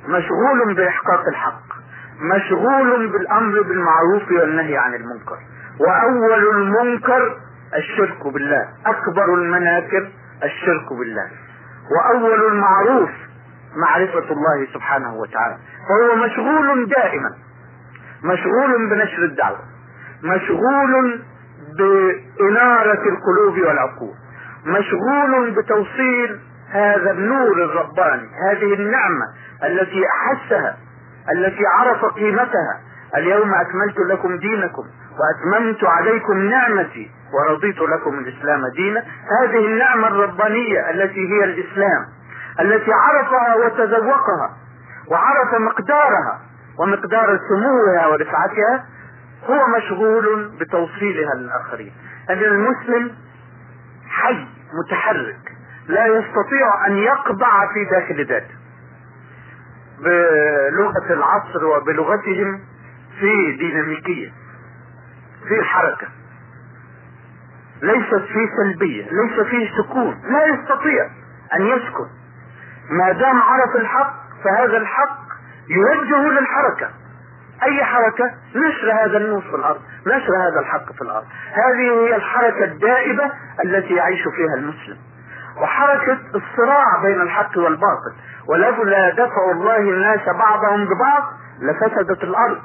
[0.07, 1.84] مشغول بإحقاق الحق.
[2.19, 5.37] مشغول بالأمر بالمعروف والنهي عن المنكر.
[5.79, 7.37] وأول المنكر
[7.75, 8.67] الشرك بالله.
[8.85, 10.09] أكبر المناكر
[10.43, 11.29] الشرك بالله.
[11.91, 13.09] وأول المعروف
[13.75, 15.57] معرفة الله سبحانه وتعالى.
[15.89, 17.29] فهو مشغول دائما.
[18.23, 19.59] مشغول بنشر الدعوة.
[20.23, 21.21] مشغول
[21.77, 24.13] بإنارة القلوب والعقول.
[24.65, 26.39] مشغول بتوصيل
[26.71, 29.25] هذا النور الرباني هذه النعمة
[29.63, 30.77] التي أحسها
[31.31, 32.81] التي عرف قيمتها.
[33.15, 34.83] اليوم أكملت لكم دينكم
[35.19, 39.03] وأتممت عليكم نعمتي ورضيت لكم الإسلام دينا.
[39.41, 42.05] هذه النعمة الربانية التي هي الإسلام
[42.59, 44.57] التي عرفها وتذوقها
[45.11, 46.39] وعرف مقدارها
[46.79, 48.85] ومقدار سموها ورفعتها
[49.49, 51.93] هو مشغول بتوصيلها للآخرين.
[52.29, 53.11] أن المسلم
[54.09, 55.55] حي متحرك
[55.87, 58.55] لا يستطيع أن يقبع في داخل ذاته.
[59.99, 62.59] بلغة العصر وبلغتهم
[63.19, 64.33] في ديناميكية
[65.47, 66.07] في حركة.
[67.81, 71.09] ليست في سلبية ليس فيه سكون لا يستطيع
[71.53, 72.07] أن يسكن.
[72.89, 75.19] ما دام عرف الحق فهذا الحق
[75.69, 76.89] يوجه للحركة.
[77.63, 81.25] أي حركة؟ نشر هذا النور في الأرض نشر هذا الحق في الأرض.
[81.53, 83.31] هذه هي الحركة الدائبة
[83.65, 84.97] التي يعيش فيها المسلم.
[85.61, 88.13] وحركة الصراع بين الحق والباطل.
[88.47, 91.23] ولولا دفع الله الناس بعضهم ببعض
[91.61, 92.57] لفسدت الأرض.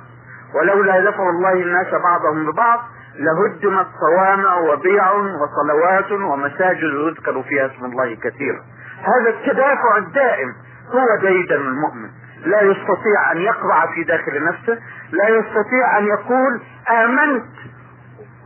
[0.54, 2.80] ولولا دفع الله الناس بعضهم ببعض
[3.14, 8.60] لهدمت صوامع وبيع وصلوات ومساجد يذكر فيها اسم الله كثيرا.
[9.02, 10.48] هذا التدافع الدائم
[10.90, 12.10] هو ديدن المؤمن.
[12.44, 14.78] لا يستطيع أن يقرع في داخل نفسه.
[15.10, 17.44] لا يستطيع أن يقول آمنت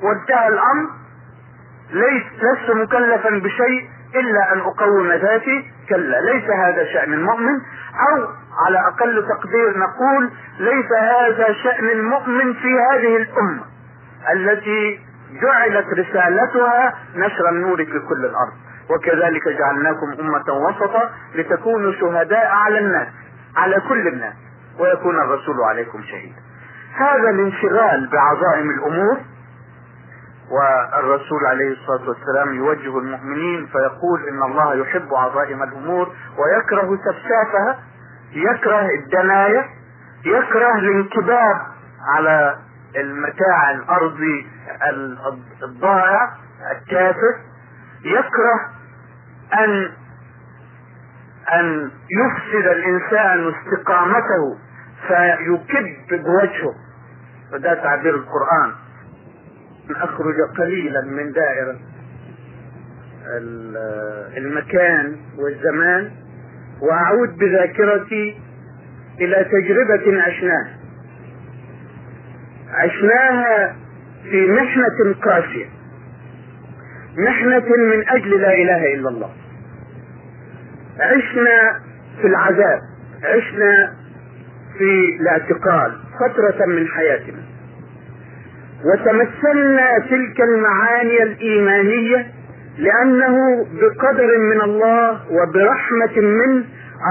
[0.02, 0.90] وانتهى الأمر.
[1.90, 3.88] ليس لست مكلفا بشيء.
[4.14, 7.54] إلا أن أقوم ذاتي كلا ليس هذا شأن المؤمن
[8.08, 8.28] أو
[8.66, 13.62] على أقل تقدير نقول ليس هذا شأن المؤمن في هذه الأمة
[14.32, 15.00] التي
[15.42, 18.52] جعلت رسالتها نشر النور في كل الأرض.
[18.90, 23.08] وكذلك جعلناكم أمة وسطا لتكونوا شهداء على الناس
[23.56, 24.34] على كل الناس
[24.78, 26.36] ويكون الرسول عليكم شهيدا.
[26.96, 29.16] هذا الانشغال بعظائم الأمور
[30.50, 37.78] والرسول عليه الصلاة والسلام يوجه المؤمنين فيقول إن الله يحب عظائم الأمور ويكره سفسافها
[38.32, 39.64] يكره الدناية
[40.24, 41.56] يكره الانكباب
[42.14, 42.56] على
[42.96, 44.46] المتاع الارضي
[45.62, 46.32] الضائع
[46.72, 47.34] التافه
[48.04, 48.60] يكره
[49.64, 49.92] أن
[51.52, 54.58] أن يفسد الإنسان استقامته
[55.08, 56.74] فيكب بوجهه.
[57.52, 58.72] وده تعبير القرآن.
[59.90, 61.76] أخرج قليلا من دائرة
[64.36, 66.10] المكان والزمان
[66.82, 68.38] وأعود بذاكرتي
[69.20, 70.76] إلى تجربة عشناها.
[72.70, 73.76] عشناها
[74.30, 75.66] في محنة قاسية
[77.16, 79.30] محنة من أجل لا إله إلا الله.
[80.98, 81.80] عشنا
[82.20, 82.80] في العذاب
[83.22, 83.94] عشنا
[84.78, 87.43] في الاعتقال فترة من حياتنا.
[88.84, 92.26] وتمثلنا تلك المعاني الإيمانية
[92.78, 93.36] لأنه
[93.80, 96.64] بقدر من الله وبرحمة منه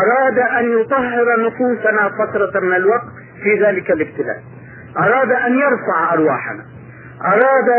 [0.04, 3.08] أراد أن يطهر نفوسنا فترة من الوقت
[3.44, 4.44] في ذلك الابتلاء.
[4.98, 6.66] أراد أن يرفع أرواحنا.
[7.26, 7.70] أراد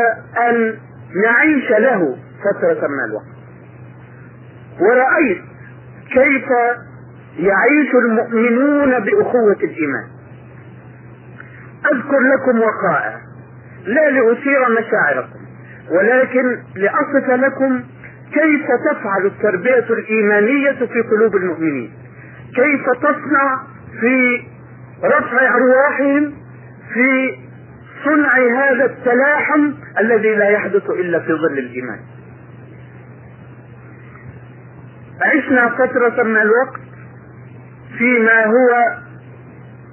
[0.49, 0.79] أن
[1.25, 3.35] نعيش له فترة من الوقت.
[4.81, 5.43] ورأيت
[6.13, 6.49] كيف
[7.39, 10.05] يعيش المؤمنون بأخوة الإيمان.
[11.93, 13.24] أذكر لكم وقائع.
[13.87, 15.39] لا لأثير مشاعركم
[15.91, 17.83] ولكن لأصف لكم
[18.33, 21.93] كيف تفعل التربية الإيمانية في قلوب المؤمنين.
[22.55, 23.63] كيف تصنع
[24.01, 24.43] في
[25.05, 26.35] رفع أرواحهم
[26.95, 27.37] في
[28.05, 31.99] صنع هذا التلاحم الذي لا يحدث إلا في ظل الإيمان.
[35.23, 36.81] عشنا فترة من الوقت
[37.99, 38.99] فيما هو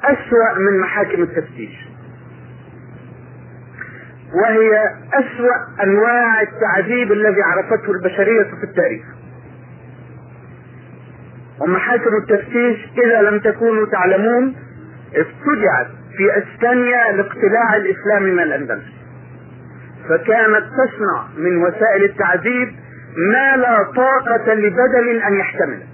[0.04, 1.91] أسوأ من محاكم التفتيش.
[4.34, 9.06] وهي أسوأ أنواع التعذيب الذي عرفته البشرية في التاريخ.
[11.60, 14.56] ومحاكم التفتيش إذا لم تكونوا تعلمون
[15.16, 18.92] افتجعت في اسبانيا لاقتلاع الإسلام من الأندلس.
[20.10, 22.70] فكانت تصنع من وسائل التعذيب
[23.34, 25.88] ما لا طاقة لبدن أن يحتمله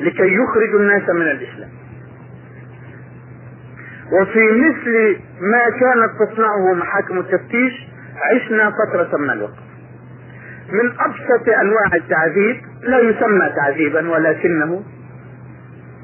[0.00, 1.70] لكي يخرج الناس من الإسلام.
[4.12, 7.72] وفي مثل ما كانت تصنعه محاكم التفتيش
[8.16, 9.58] عشنا فترة من الوقت.
[10.72, 14.82] من أبسط أنواع التعذيب لا يسمى تعذيبا ولكنه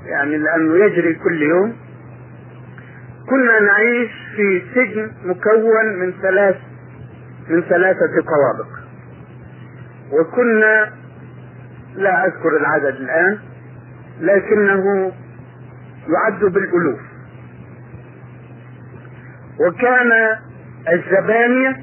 [0.06, 1.76] يعني لأنه يجري كل يوم.
[3.30, 6.56] كنا نعيش في سجن مكون من ثلاث
[7.48, 8.68] من ثلاثة طوابق
[10.12, 10.92] وكنا
[11.96, 13.38] لا أذكر العدد الآن
[14.20, 15.12] لكنه
[16.08, 17.00] يعد بالألوف.
[19.66, 20.12] وكان
[20.92, 21.76] الزبانية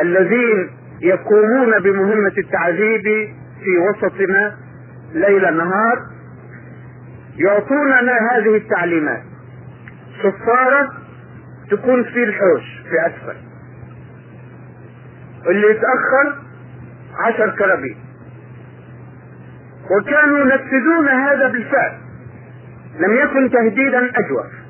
[0.00, 0.70] الذين
[1.00, 3.02] يقومون بمهمة التعذيب
[3.64, 4.56] في وسطنا
[5.14, 5.98] ليل نهار
[7.36, 9.22] يعطوننا هذه التعليمات.
[10.22, 10.92] صفارة
[11.70, 13.36] تكون في الحوش في أسفل.
[15.46, 16.42] اللي يتأخر
[17.18, 17.96] عشر كرابين.
[19.90, 21.92] وكانوا ينفذون هذا بالفعل.
[22.98, 24.61] لم يكن تهديدا أجوف.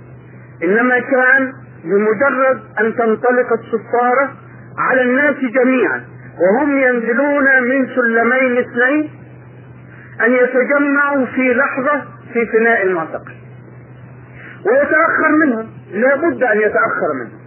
[0.63, 1.53] إنما كان
[1.85, 4.33] بمجرد أن تنطلق الصفارة
[4.79, 6.05] على الناس جميعا
[6.41, 9.11] وهم ينزلون من سلمين اثنين
[10.21, 13.33] أن يتجمعوا في لحظة في فناء المعتقل
[14.67, 17.43] ويتأخر منهم لا بد أن يتأخر منهم.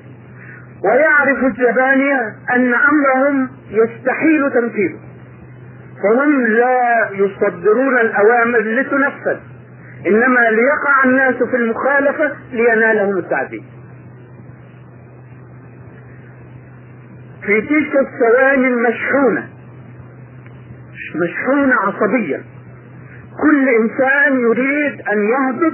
[0.84, 5.00] ويعرف الزبانية أن أمرهم يستحيل تنفيذه.
[6.04, 9.38] فهم لا يصدرون الأوامر لتنفذ.
[10.08, 13.64] إنما ليقع الناس في المخالفة لينالهم التعذيب.
[17.46, 19.50] في تلك الثواني المشحونة
[21.16, 22.42] مشحونة عصبية
[23.42, 25.74] كل إنسان يريد أن يهبط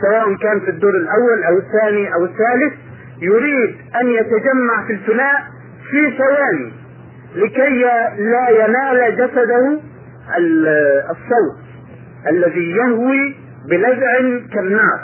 [0.00, 2.72] سواء كان في الدور الأول أو الثاني أو الثالث
[3.22, 5.42] يريد أن يتجمع في الفناء
[5.90, 6.72] في ثواني
[7.34, 7.82] لكي
[8.18, 9.80] لا ينال جسده
[11.10, 11.64] الصوت
[12.30, 13.36] الذي يهوي
[13.70, 15.00] بلذع كالنار.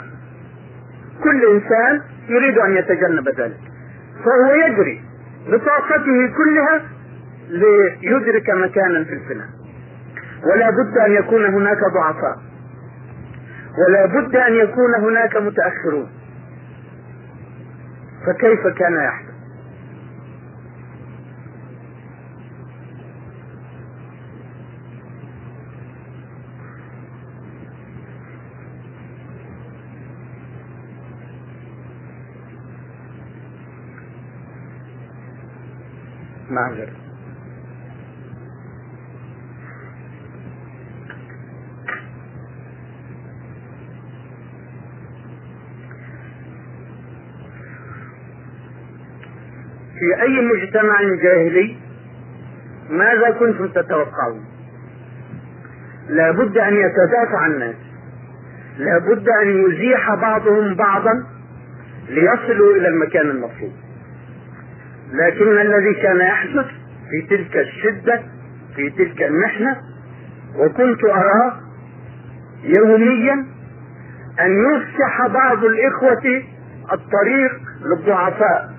[1.23, 3.59] كل إنسان يريد أن يتجنب ذلك.
[4.25, 5.01] فهو يجري
[5.47, 6.81] بطاقته كلها
[7.49, 9.47] ليدرك مكانا في الفناء.
[10.53, 12.37] ولا بد أن يكون هناك ضعفاء.
[13.77, 16.09] ولا بد أن يكون هناك متأخرون.
[18.27, 18.93] فكيف كان
[36.51, 36.91] معذرة.
[49.99, 51.77] في أي مجتمع جاهلي
[52.89, 54.45] ماذا كنتم تتوقعون؟
[56.09, 57.75] لا بد أن يتدافع الناس.
[58.77, 61.23] لا بد أن يزيح بعضهم بعضا
[62.09, 63.80] ليصلوا إلى المكان المطلوب.
[65.11, 66.65] لكن الذي كان يحدث
[67.09, 68.21] في تلك الشدة
[68.75, 69.77] في تلك المحنة
[70.57, 71.53] وكنت أراه
[72.63, 73.45] يوميا
[74.39, 76.43] أن يفتح بعض الإخوة
[76.93, 77.51] الطريق
[77.85, 78.73] للضعفاء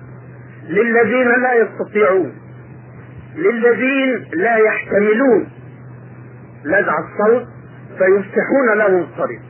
[0.69, 2.33] للذين لا يستطيعون
[3.35, 5.47] للذين لا يحتملون
[6.65, 7.47] لدع الصوت
[7.97, 9.41] فيفتحون لهم الطريق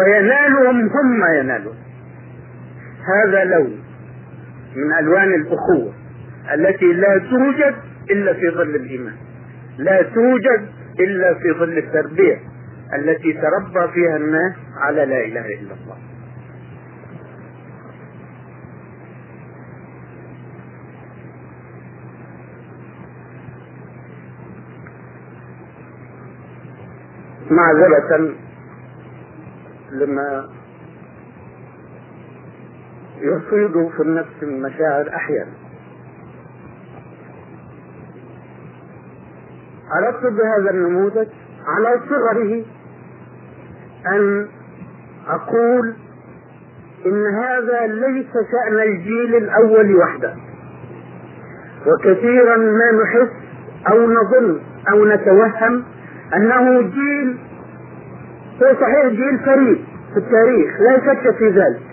[0.00, 1.76] وينالهم هم ينالون.
[3.06, 3.77] هذا لون
[4.84, 5.92] من ألوان الأخوة
[6.54, 7.74] التي لا توجد
[8.10, 9.16] إلا في ظل الإيمان
[9.78, 10.68] لا توجد
[11.00, 12.40] إلا في ظل التربية
[12.94, 15.96] التي تربى فيها الناس على لا إله إلا الله.
[27.50, 28.34] معذرة
[29.92, 30.48] لما
[33.20, 35.52] يصيب في النفس المشاعر أحيانا.
[39.96, 41.28] أردت بهذا النموذج؟
[41.66, 42.64] على صغره
[44.06, 44.48] أن
[45.28, 45.94] أقول
[47.06, 50.34] إن هذا ليس شأن الجيل الأول وحده.
[51.86, 53.32] وكثيرا ما نحس
[53.90, 54.60] أو نظن
[54.92, 55.84] أو نتوهم
[56.36, 57.36] أنه جيل
[58.62, 61.87] هو صحيح جيل فريد في التاريخ لا شك في ذلك.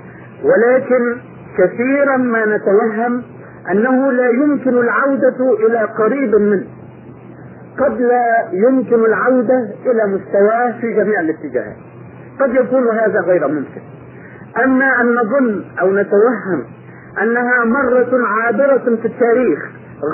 [0.45, 1.17] ولكن
[1.57, 3.23] كثيرا ما نتوهم
[3.71, 6.67] أنه لا يمكن العودة إلى قريب منه.
[7.79, 11.75] قد لا يمكن العودة إلى مستواه في جميع الاتجاهات.
[12.39, 13.81] قد يكون هذا غير ممكن.
[14.63, 16.63] أما أن نظن أو نتوهم
[17.21, 19.59] أنها مرة عابرة في التاريخ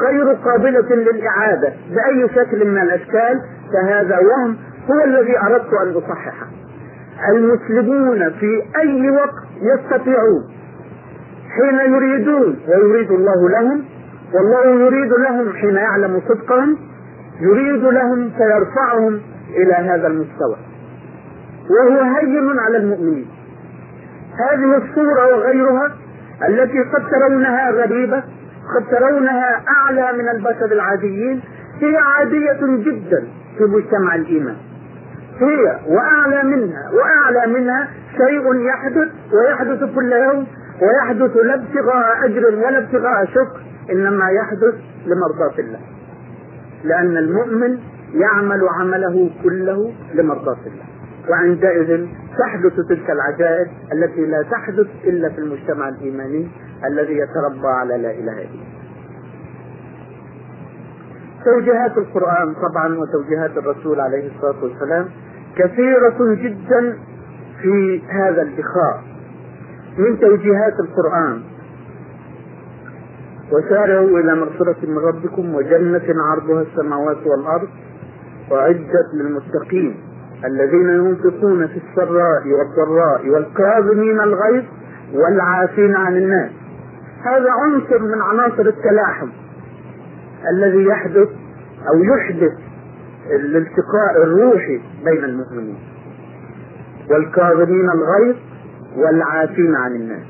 [0.08, 3.42] غير قابلة للإعادة بأي شكل من الأشكال
[3.74, 4.58] فهذا وهم
[4.92, 6.48] هو الذي أردت أن أصححه.
[7.30, 10.44] المسلمون في أي وقت يستطيعون.
[11.56, 13.84] حين يريدون ويريد الله لهم
[14.34, 16.78] والله يريد لهم حين يعلم صدقهم
[17.42, 20.56] يريد لهم فيرفعهم إلى هذا المستوى.
[21.70, 23.28] وهو هين على المؤمنين.
[24.50, 25.92] هذه الصورة وغيرها
[26.50, 28.24] التي قد ترونها غريبة
[28.76, 31.42] قد ترونها أعلى من البشر العاديين
[31.82, 34.56] هي عادية جدا في مجتمع الإيمان.
[35.42, 37.88] هي وأعلى منها وأعلى منها
[38.18, 40.48] شيء يحدث ويحدث كل يوم
[40.82, 43.62] ويحدث لا ابتغاء أجر ولا ابتغاء شكر
[43.92, 44.76] إنما يحدث
[45.06, 45.80] لمرضاة الله.
[46.84, 47.80] لأن المؤمن
[48.14, 50.86] يعمل عمله كله لمرضاة الله.
[51.30, 52.08] وعندئذ
[52.40, 56.48] تحدث تلك العجائب التي لا تحدث إلا في المجتمع الإيماني
[56.86, 58.72] الذي يتربى على لا إله إلا الله.
[61.46, 65.06] توجيهات القرآن طبعا وتوجيهات الرسول عليه الصلاة والسلام
[65.56, 66.98] كثيرة جدا
[67.62, 69.04] في هذا الإخاء
[69.98, 71.42] من توجيهات القرآن.
[73.52, 77.70] وسارعوا إلى مغفرة من ربكم وجنة عرضها السماوات والأرض
[78.52, 79.96] وعدت للمتقين
[80.46, 84.64] الذين ينفقون في السراء والضراء والكاظمين الغيظ
[85.14, 86.52] والعافين عن الناس.
[87.26, 89.30] هذا عنصر من عناصر التلاحم
[90.54, 91.30] الذي يحدث
[91.94, 92.52] أو يحدث
[93.30, 95.78] الالتقاء الروحي بين المؤمنين
[97.10, 98.36] والكاظمين الغيظ
[98.98, 100.24] والعافين عن الناس.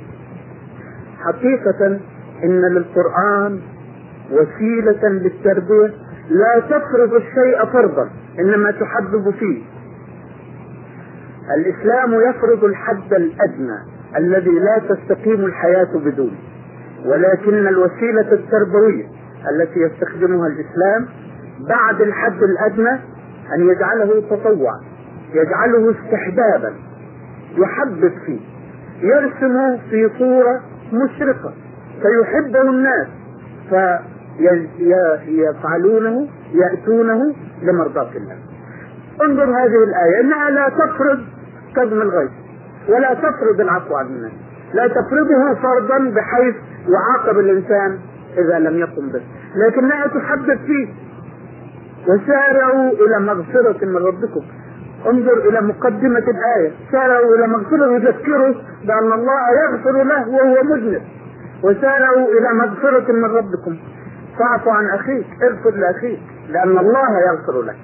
[1.19, 1.99] حقيقة
[2.43, 3.61] إن للقرآن
[4.31, 5.93] وسيلة للتربية
[6.29, 9.61] لا تفرض الشيء فرضا إنما تحبب فيه.
[11.57, 13.77] الإسلام يفرض الحد الأدنى
[14.17, 16.37] الذي لا تستقيم الحياة بدونه
[17.05, 19.05] ولكن الوسيلة التربوية
[19.51, 21.07] التي يستخدمها الإسلام
[21.69, 22.99] بعد الحد الأدنى
[23.57, 24.71] أن يجعله تطوع
[25.33, 26.73] يجعله استحبابا
[27.57, 28.39] يحبب فيه
[29.01, 30.61] يرسم في صورة
[30.93, 31.53] مشرقة
[32.01, 33.07] فيحبه الناس
[35.25, 38.35] فيفعلونه يأتونه لمرضاة الله.
[39.23, 41.19] انظر هذه الآية إنها لا تفرض
[41.75, 42.29] كظم الغيظ
[42.89, 44.31] ولا تفرض العفو عن الناس
[44.73, 46.55] لا تفرضه فرضا بحيث
[46.89, 47.99] يعاقب الإنسان
[48.37, 49.21] إذا لم يقم به
[49.67, 50.87] لكنها تحبب فيه
[52.07, 54.41] وسارعوا إلى مغفرة من ربكم.
[55.07, 56.71] انظر إلى مقدمة الآية.
[56.91, 58.55] سارعوا إلى مغفرة يذكره
[58.87, 61.01] بأن الله يغفر له وهو مذنب.
[61.63, 63.77] وسارعوا إلى مغفرة من ربكم.
[64.39, 67.77] فاعفوا عن أخيك اغفر لأخيك لأن الله يغفر لك.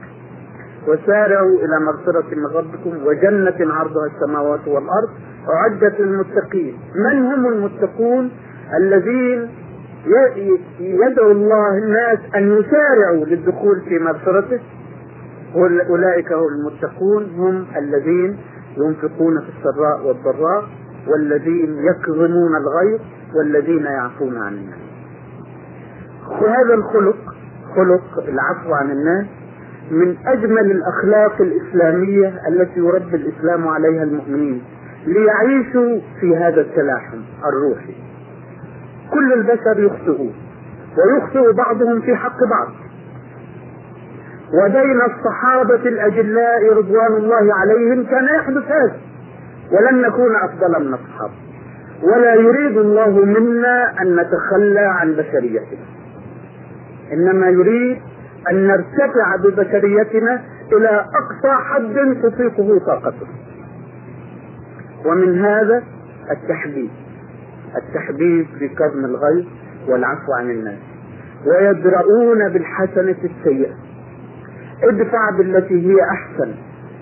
[0.87, 3.07] وسارعوا إلى مغفرة من ربكم.
[3.07, 5.09] وجنة عرضها السماوات والأرض.
[5.49, 6.79] أعدت للمتقين.
[6.95, 8.31] من هم المتقون؟
[8.77, 9.49] الذين
[10.79, 14.59] يدعو الله الناس أن يسارعوا للدخول في مغفرته.
[15.89, 18.37] أولئك هم المتقون هم الذين
[18.77, 20.63] ينفقون في السراء والضراء
[21.07, 22.99] والذين يكظمون الغيظ
[23.35, 24.79] والذين يعفون عن الناس.
[26.41, 27.17] وهذا الخلق
[27.75, 29.25] خلق العفو عن الناس
[29.91, 34.61] من أجمل الأخلاق الإسلامية التي يربي الإسلام عليها المؤمنين
[35.05, 38.06] ليعيشوا في هذا التلاحم الروحي.
[39.17, 40.33] كل البشر يخطئون
[40.97, 42.67] ويخطئ بعضهم في حق بعض.
[44.53, 48.95] وبين الصحابة الأجلاء رضوان الله عليهم كان يحدث هذا
[49.71, 51.33] ولن نكون أفضل من الصحابة.
[52.03, 55.85] ولا يريد الله منا أن نتخلى عن بشريتنا.
[57.13, 57.97] إنما يريد
[58.51, 60.41] أن نرتفع ببشريتنا
[60.73, 63.27] إلى أقصى حد تطيقه طاقته.
[65.05, 65.83] ومن هذا
[66.31, 66.89] التحبيب
[67.75, 69.45] التحبيب بكظم الغيظ
[69.87, 70.79] والعفو عن الناس.
[71.45, 73.73] ويدرؤون بالحسنة السيئة.
[74.83, 76.51] ادفع بالتي هي أحسن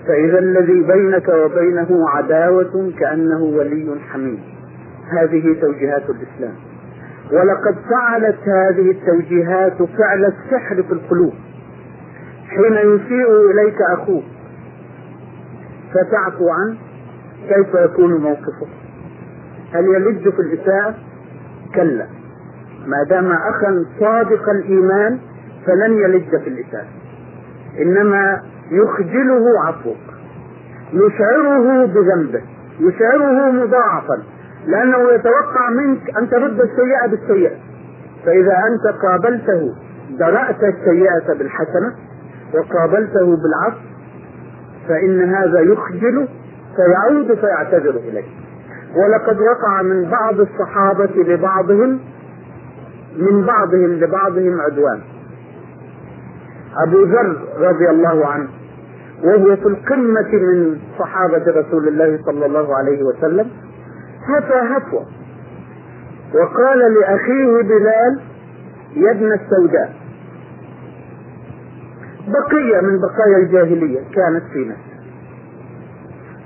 [0.06, 4.40] فإذا الذي بينك وبينه عداوة كأنه ولي حميد
[5.18, 6.54] هذه توجيهات الإسلام.
[7.32, 11.34] ولقد فعلت هذه التوجيهات فعل السحر في القلوب.
[12.48, 14.24] حين يسيء إليك أخوك
[15.94, 16.76] فتعفو عنه
[17.48, 18.66] كيف يكون موقفه؟
[19.78, 20.94] هل يلج في الإساءة؟
[21.74, 22.06] كلا.
[22.86, 25.18] ما دام أخا صادق الإيمان
[25.66, 26.88] فلن يلج في الإساءة.
[27.82, 29.96] إنما يخجله عفوك.
[30.92, 32.42] يشعره بذنبه.
[32.80, 34.22] يشعره مضاعفا.
[34.66, 37.56] لأنه يتوقع منك أن ترد السيئة بالسيئة.
[38.24, 39.74] فإذا أنت قابلته
[40.18, 41.94] درأت السيئة بالحسنة
[42.54, 43.86] وقابلته بالعفو
[44.88, 46.28] فإن هذا يخجل
[46.76, 48.45] فيعود فيعتذر إليك.
[48.94, 51.98] ولقد وقع من بعض الصحابة لبعضهم
[53.18, 55.00] من بعضهم لبعضهم عدوان.
[56.86, 58.48] أبو ذر رضي الله عنه
[59.24, 63.50] وهو في القمة من صحابة رسول الله صلى الله عليه وسلم
[64.28, 65.06] هفى هفوة.
[66.34, 68.20] وقال لأخيه بلال
[68.96, 69.92] يا ابن السوداء
[72.28, 74.95] بقية من بقايا الجاهلية كانت في نفسه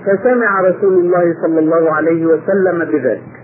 [0.07, 3.41] فسمع رسول الله صلى الله عليه وسلم بذلك.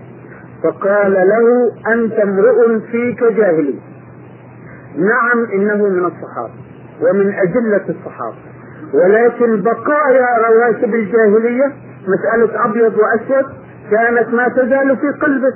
[0.63, 3.79] فقال له أنت امرؤ فيك جاهلي.
[4.97, 6.53] نعم إنه من الصحابة
[7.01, 8.37] ومن أجلة الصحابة.
[8.93, 11.71] ولكن بقايا رواتب الجاهلية
[12.07, 13.45] مسألة أبيض وأسود
[13.91, 15.53] كانت ما تزال في قلبه.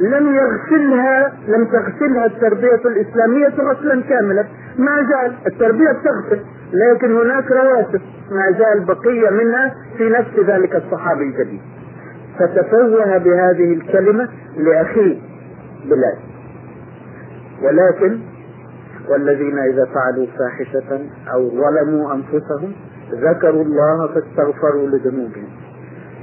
[0.00, 4.44] لم يغسلها لم تغسلها التربية الإسلامية غسلا كاملا.
[4.78, 6.40] ما زال التربية تغسل.
[6.72, 8.00] لكن هناك رواتب
[8.30, 11.60] ما زال بقية منها في نفس ذلك الصحابي الجديد.
[12.38, 15.18] فتفوه بهذه الكلمة لأخيه
[15.84, 16.18] بلال.
[17.62, 18.18] ولكن
[19.08, 21.00] والذين إذا فعلوا فاحشة
[21.34, 22.72] أو ظلموا أنفسهم
[23.12, 25.48] ذكروا الله فاستغفروا لذنوبهم.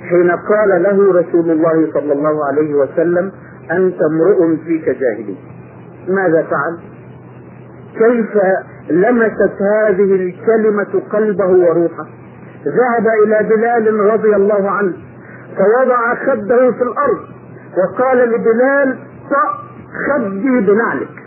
[0.10, 3.32] حين قال له رسول الله صلى الله عليه وسلم
[3.72, 5.36] أنت امرؤ فيك جاهلي
[6.08, 6.78] ماذا فعل؟
[7.98, 8.38] كيف
[8.89, 12.07] لمست هذه الكلمة قلبه وروحه.
[12.65, 14.93] ذهب إلى بلال رضي الله عنه
[15.57, 17.19] فوضع خده في الأرض
[17.77, 18.97] وقال لبلال
[19.29, 19.57] طأ
[20.07, 21.23] خدي بنعلك.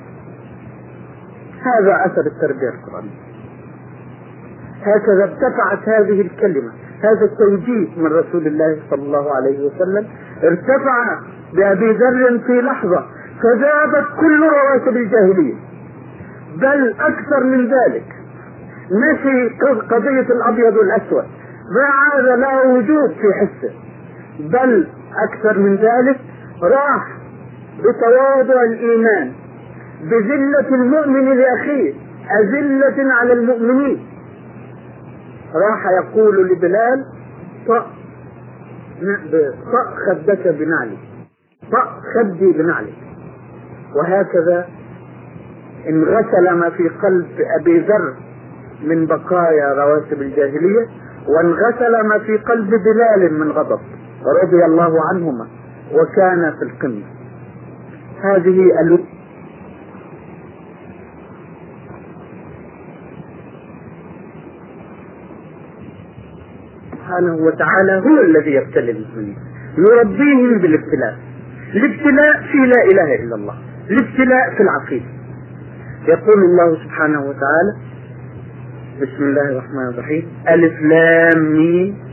[1.62, 3.26] هذا أثر التربية القرآنية.
[4.82, 10.06] هكذا ارتفعت هذه الكلمة هذا التوجيه من رسول الله صلى الله عليه وسلم
[10.44, 11.20] ارتفع
[11.54, 13.04] بأبي ذر في لحظة
[13.42, 15.54] فذابت كل رواتب الجاهلية.
[16.60, 18.04] بل أكثر من ذلك.
[18.90, 19.56] نسي
[19.90, 21.24] قضية الأبيض والأسود.
[21.76, 23.74] ما عاد له وجود في حسه.
[24.40, 24.88] بل
[25.30, 26.20] أكثر من ذلك
[26.62, 27.16] راح
[27.78, 29.32] بتواضع الإيمان.
[30.02, 31.94] بذلة المؤمن لأخيه.
[32.40, 34.06] أذلة على المؤمنين.
[35.54, 37.04] راح يقول لبلال
[37.68, 37.86] طأ
[39.72, 40.98] طأ خدك بنعلي
[41.72, 42.92] طأ خدي بنعلي
[43.96, 44.68] وهكذا
[45.88, 47.26] انغسل ما في قلب
[47.60, 48.14] أبي ذر
[48.84, 50.86] من بقايا رواتب الجاهلية
[51.28, 53.80] وانغسل ما في قلب بلال من غضب
[54.42, 55.46] رضي الله عنهما
[55.92, 57.02] وكان في القمة.
[58.22, 58.70] هذه
[66.92, 69.36] سبحانه وتعالى هو الذي يبتلي المؤمنين
[69.78, 71.16] يربيهم بالابتلاء.
[71.74, 73.54] الابتلاء في لا إله إلا الله.
[73.90, 75.15] الابتلاء في العقيدة.
[76.08, 77.72] يقول الله سبحانه وتعالى
[79.02, 81.56] بسم الله الرحمن الرحيم ألف لام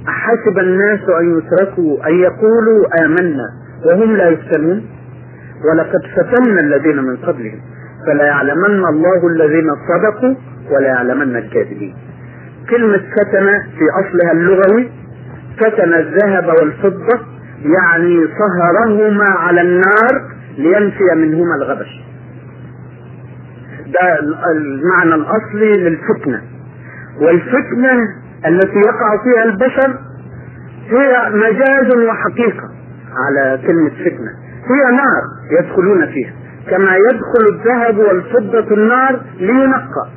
[0.08, 3.46] أحسب الناس أن يتركوا أن يقولوا آمنا
[3.86, 4.86] وهم لا يفتنون؟
[5.66, 7.60] ولقد فتنا الذين من قبلهم
[8.08, 10.36] فلا يعلمن الله الذين صدقوا
[10.72, 11.96] ولا يعلمن الكاذبين.
[12.70, 13.46] كلمة فتن
[13.78, 14.92] في أصلها اللغوي
[15.58, 17.20] فتن الذهب والفضة
[17.60, 20.22] يعني صهرهما على النار
[20.58, 22.04] لينفي منهما الغبش.
[23.94, 24.20] ده
[24.52, 26.42] المعنى الأصلي للفتنة.
[27.22, 27.94] والفتنة
[28.48, 30.00] التي يقع فيها البشر
[30.90, 32.70] هي مجاز وحقيقة
[33.26, 34.32] على كلمة فتنة.
[34.70, 35.24] هي نار
[35.60, 36.34] يدخلون فيها.
[36.70, 40.08] كما يدخل الذهب والفضة النار لينقى.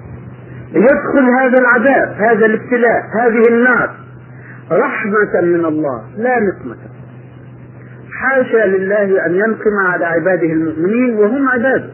[0.73, 3.91] يدخل هذا العذاب هذا الابتلاء هذه النار.
[4.73, 6.77] رحمة من الله لا نقمة.
[8.21, 11.91] حاشا لله أن ينقم على عباده المؤمنين وهم عباده.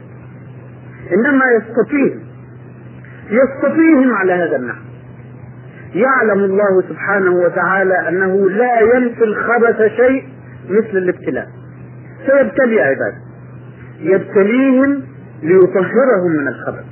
[1.13, 2.15] إنما يستطيع
[3.31, 4.81] يستطيعهم على هذا النحو.
[5.95, 10.25] يعلم الله سبحانه وتعالى أنه لا ينفي الخبث شيء
[10.69, 11.49] مثل الابتلاء.
[12.27, 13.19] فيبتلي عباده
[14.01, 15.03] يبتليهم
[15.43, 16.85] ليطهرهم من الخبث.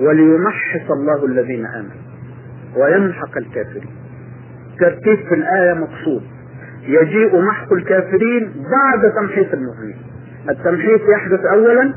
[0.00, 2.04] وليمحص الله الذين آمنوا.
[2.76, 3.90] ويمحق الكافرين.
[4.80, 6.22] ترتيب في الآية مقصود.
[6.86, 9.96] يجيء محق الكافرين بعد تمحيص المؤمنين.
[10.50, 11.94] التمحيص يحدث أولا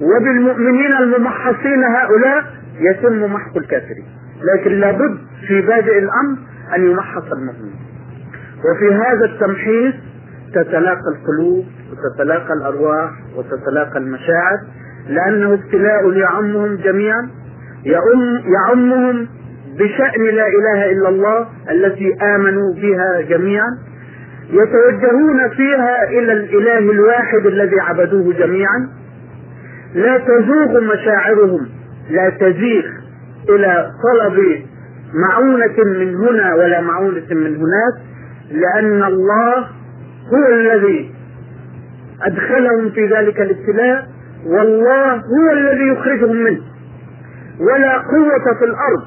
[0.00, 2.44] وبالمؤمنين الممحصين هؤلاء
[2.80, 4.04] يتم محق الكافرين.
[4.54, 6.38] لكن لابد في بادئ الأمر
[6.76, 7.80] أن يمحص المؤمنين.
[8.64, 9.94] وفي هذا التمحيص
[10.54, 14.58] تتلاقى القلوب وتتلاقى الأرواح وتتلاقى المشاعر
[15.08, 17.30] لأنه ابتلاء يعمهم جميعا.
[17.84, 19.28] يعم يعمهم
[19.78, 23.78] بشأن لا إله إلا الله التي آمنوا بها جميعا.
[24.50, 28.99] يتوجهون فيها إلى الإله الواحد الذي عبدوه جميعا.
[29.94, 31.68] لا تزوغ مشاعرهم
[32.10, 32.84] لا تزيغ
[33.48, 34.62] إلى طلب
[35.14, 37.94] معونة من هنا ولا معونة من هناك
[38.50, 39.58] لأن الله
[40.32, 41.10] هو الذي
[42.22, 44.08] أدخلهم في ذلك الابتلاء
[44.46, 46.60] والله هو الذي يخرجهم منه.
[47.60, 49.02] ولا قوة في الأرض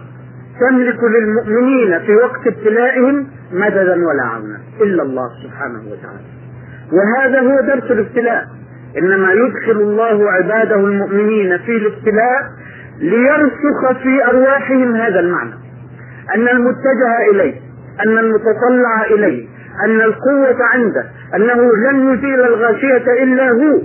[0.60, 6.26] تملك للمؤمنين في وقت ابتلائهم مددا ولا عونا إلا الله سبحانه وتعالى.
[6.92, 8.48] وهذا هو درس الابتلاء.
[8.98, 12.42] إنما يدخل الله عباده المؤمنين في الابتلاء
[13.00, 15.54] ليرسخ في أرواحهم هذا المعنى.
[16.36, 17.54] أن المتجه إليه
[18.06, 19.48] أن المتطلع إليه
[19.86, 23.82] أن القوة عنده أنه لن يزيل الغاشية إلا هو.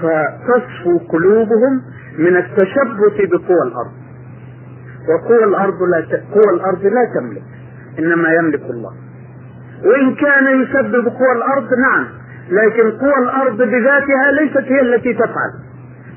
[0.00, 1.82] فتصفو قلوبهم
[2.18, 3.92] من التشبث بقوى الأرض.
[5.08, 6.22] وقوى الأرض لا ت...
[6.34, 7.42] قوى الأرض لا تملك
[7.98, 8.92] إنما يملك الله.
[9.84, 12.06] وإن كان يسبب قوى الأرض نعم
[12.48, 15.52] لكن قوى الأرض بذاتها ليست هي التي تفعل.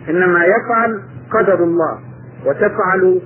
[0.09, 1.01] إنما يفعل
[1.31, 1.99] قدر الله
[2.45, 3.21] وتفعل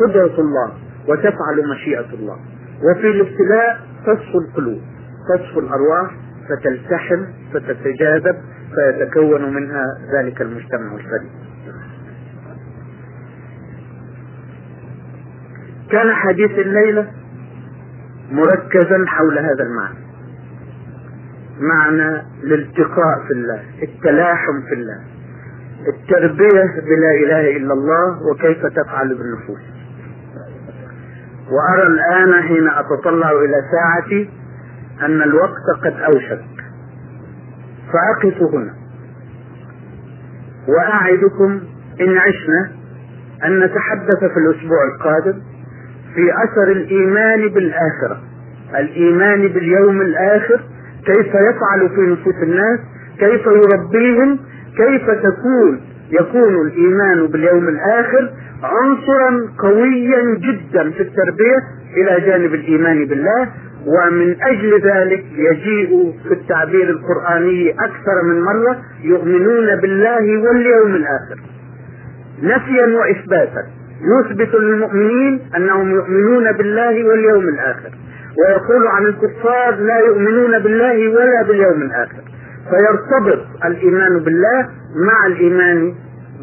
[0.00, 0.72] قدرة الله
[1.08, 2.36] وتفعل مشيئة الله.
[2.82, 4.80] وفي الابتلاء تصفو القلوب
[5.28, 6.10] تصفو الأرواح
[6.48, 8.36] فتلتحم فتتجاذب
[8.74, 9.84] فيتكون منها
[10.16, 11.30] ذلك المجتمع الفريد.
[15.90, 17.10] كان حديث الليلة
[18.32, 20.03] مركزا حول هذا المعنى.
[21.60, 25.00] معنى الالتقاء في الله التلاحم في الله
[25.88, 29.60] التربية بلا إله إلا الله وكيف تفعل بالنفوس.
[31.50, 34.30] وأرى الآن حين أتطلع إلى ساعتي
[35.02, 36.44] أن الوقت قد أوشك.
[37.92, 38.74] فأقف هنا.
[40.68, 41.60] وأعدكم
[42.00, 42.70] إن عشنا
[43.44, 45.42] أن نتحدث في الأسبوع القادم
[46.14, 48.22] في أثر الإيمان بالآخرة
[48.78, 50.60] الإيمان باليوم الآخر
[51.06, 52.78] كيف يفعل في نفوس الناس
[53.18, 54.38] كيف يربيهم
[54.76, 55.80] كيف تكون
[56.10, 58.30] يكون الإيمان باليوم الآخر
[58.62, 61.58] عنصرا قويا جدا في التربية
[61.96, 63.48] إلى جانب الإيمان بالله
[63.86, 71.40] ومن أجل ذلك يجيء في التعبير القرآني أكثر من مرة يؤمنون بالله واليوم الآخر.
[72.42, 73.62] نفيا وإثباتا
[74.20, 77.90] يثبت للمؤمنين أنهم يؤمنون بالله واليوم الآخر.
[78.38, 82.22] ويقول عن الكفار لا يؤمنون بالله ولا باليوم الآخر.
[82.70, 85.94] فيرتبط الإيمان بالله مع الإيمان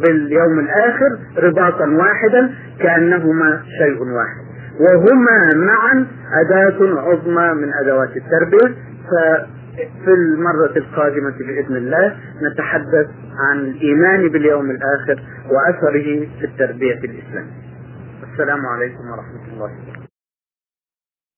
[0.02, 4.42] باليوم الآخر رباطا واحدا كأنهما شيء واحد.
[4.80, 6.08] وهما معا
[6.46, 8.76] أداة عظمى من أدوات التربية.
[9.12, 12.16] ففي المرة القادمة بإذن الله
[12.52, 13.08] نتحدث
[13.40, 17.62] عن الإيمان باليوم الآخر وأثره في التربية الإسلامية.
[18.34, 20.01] السلام عليكم ورحمة الله وبركاته.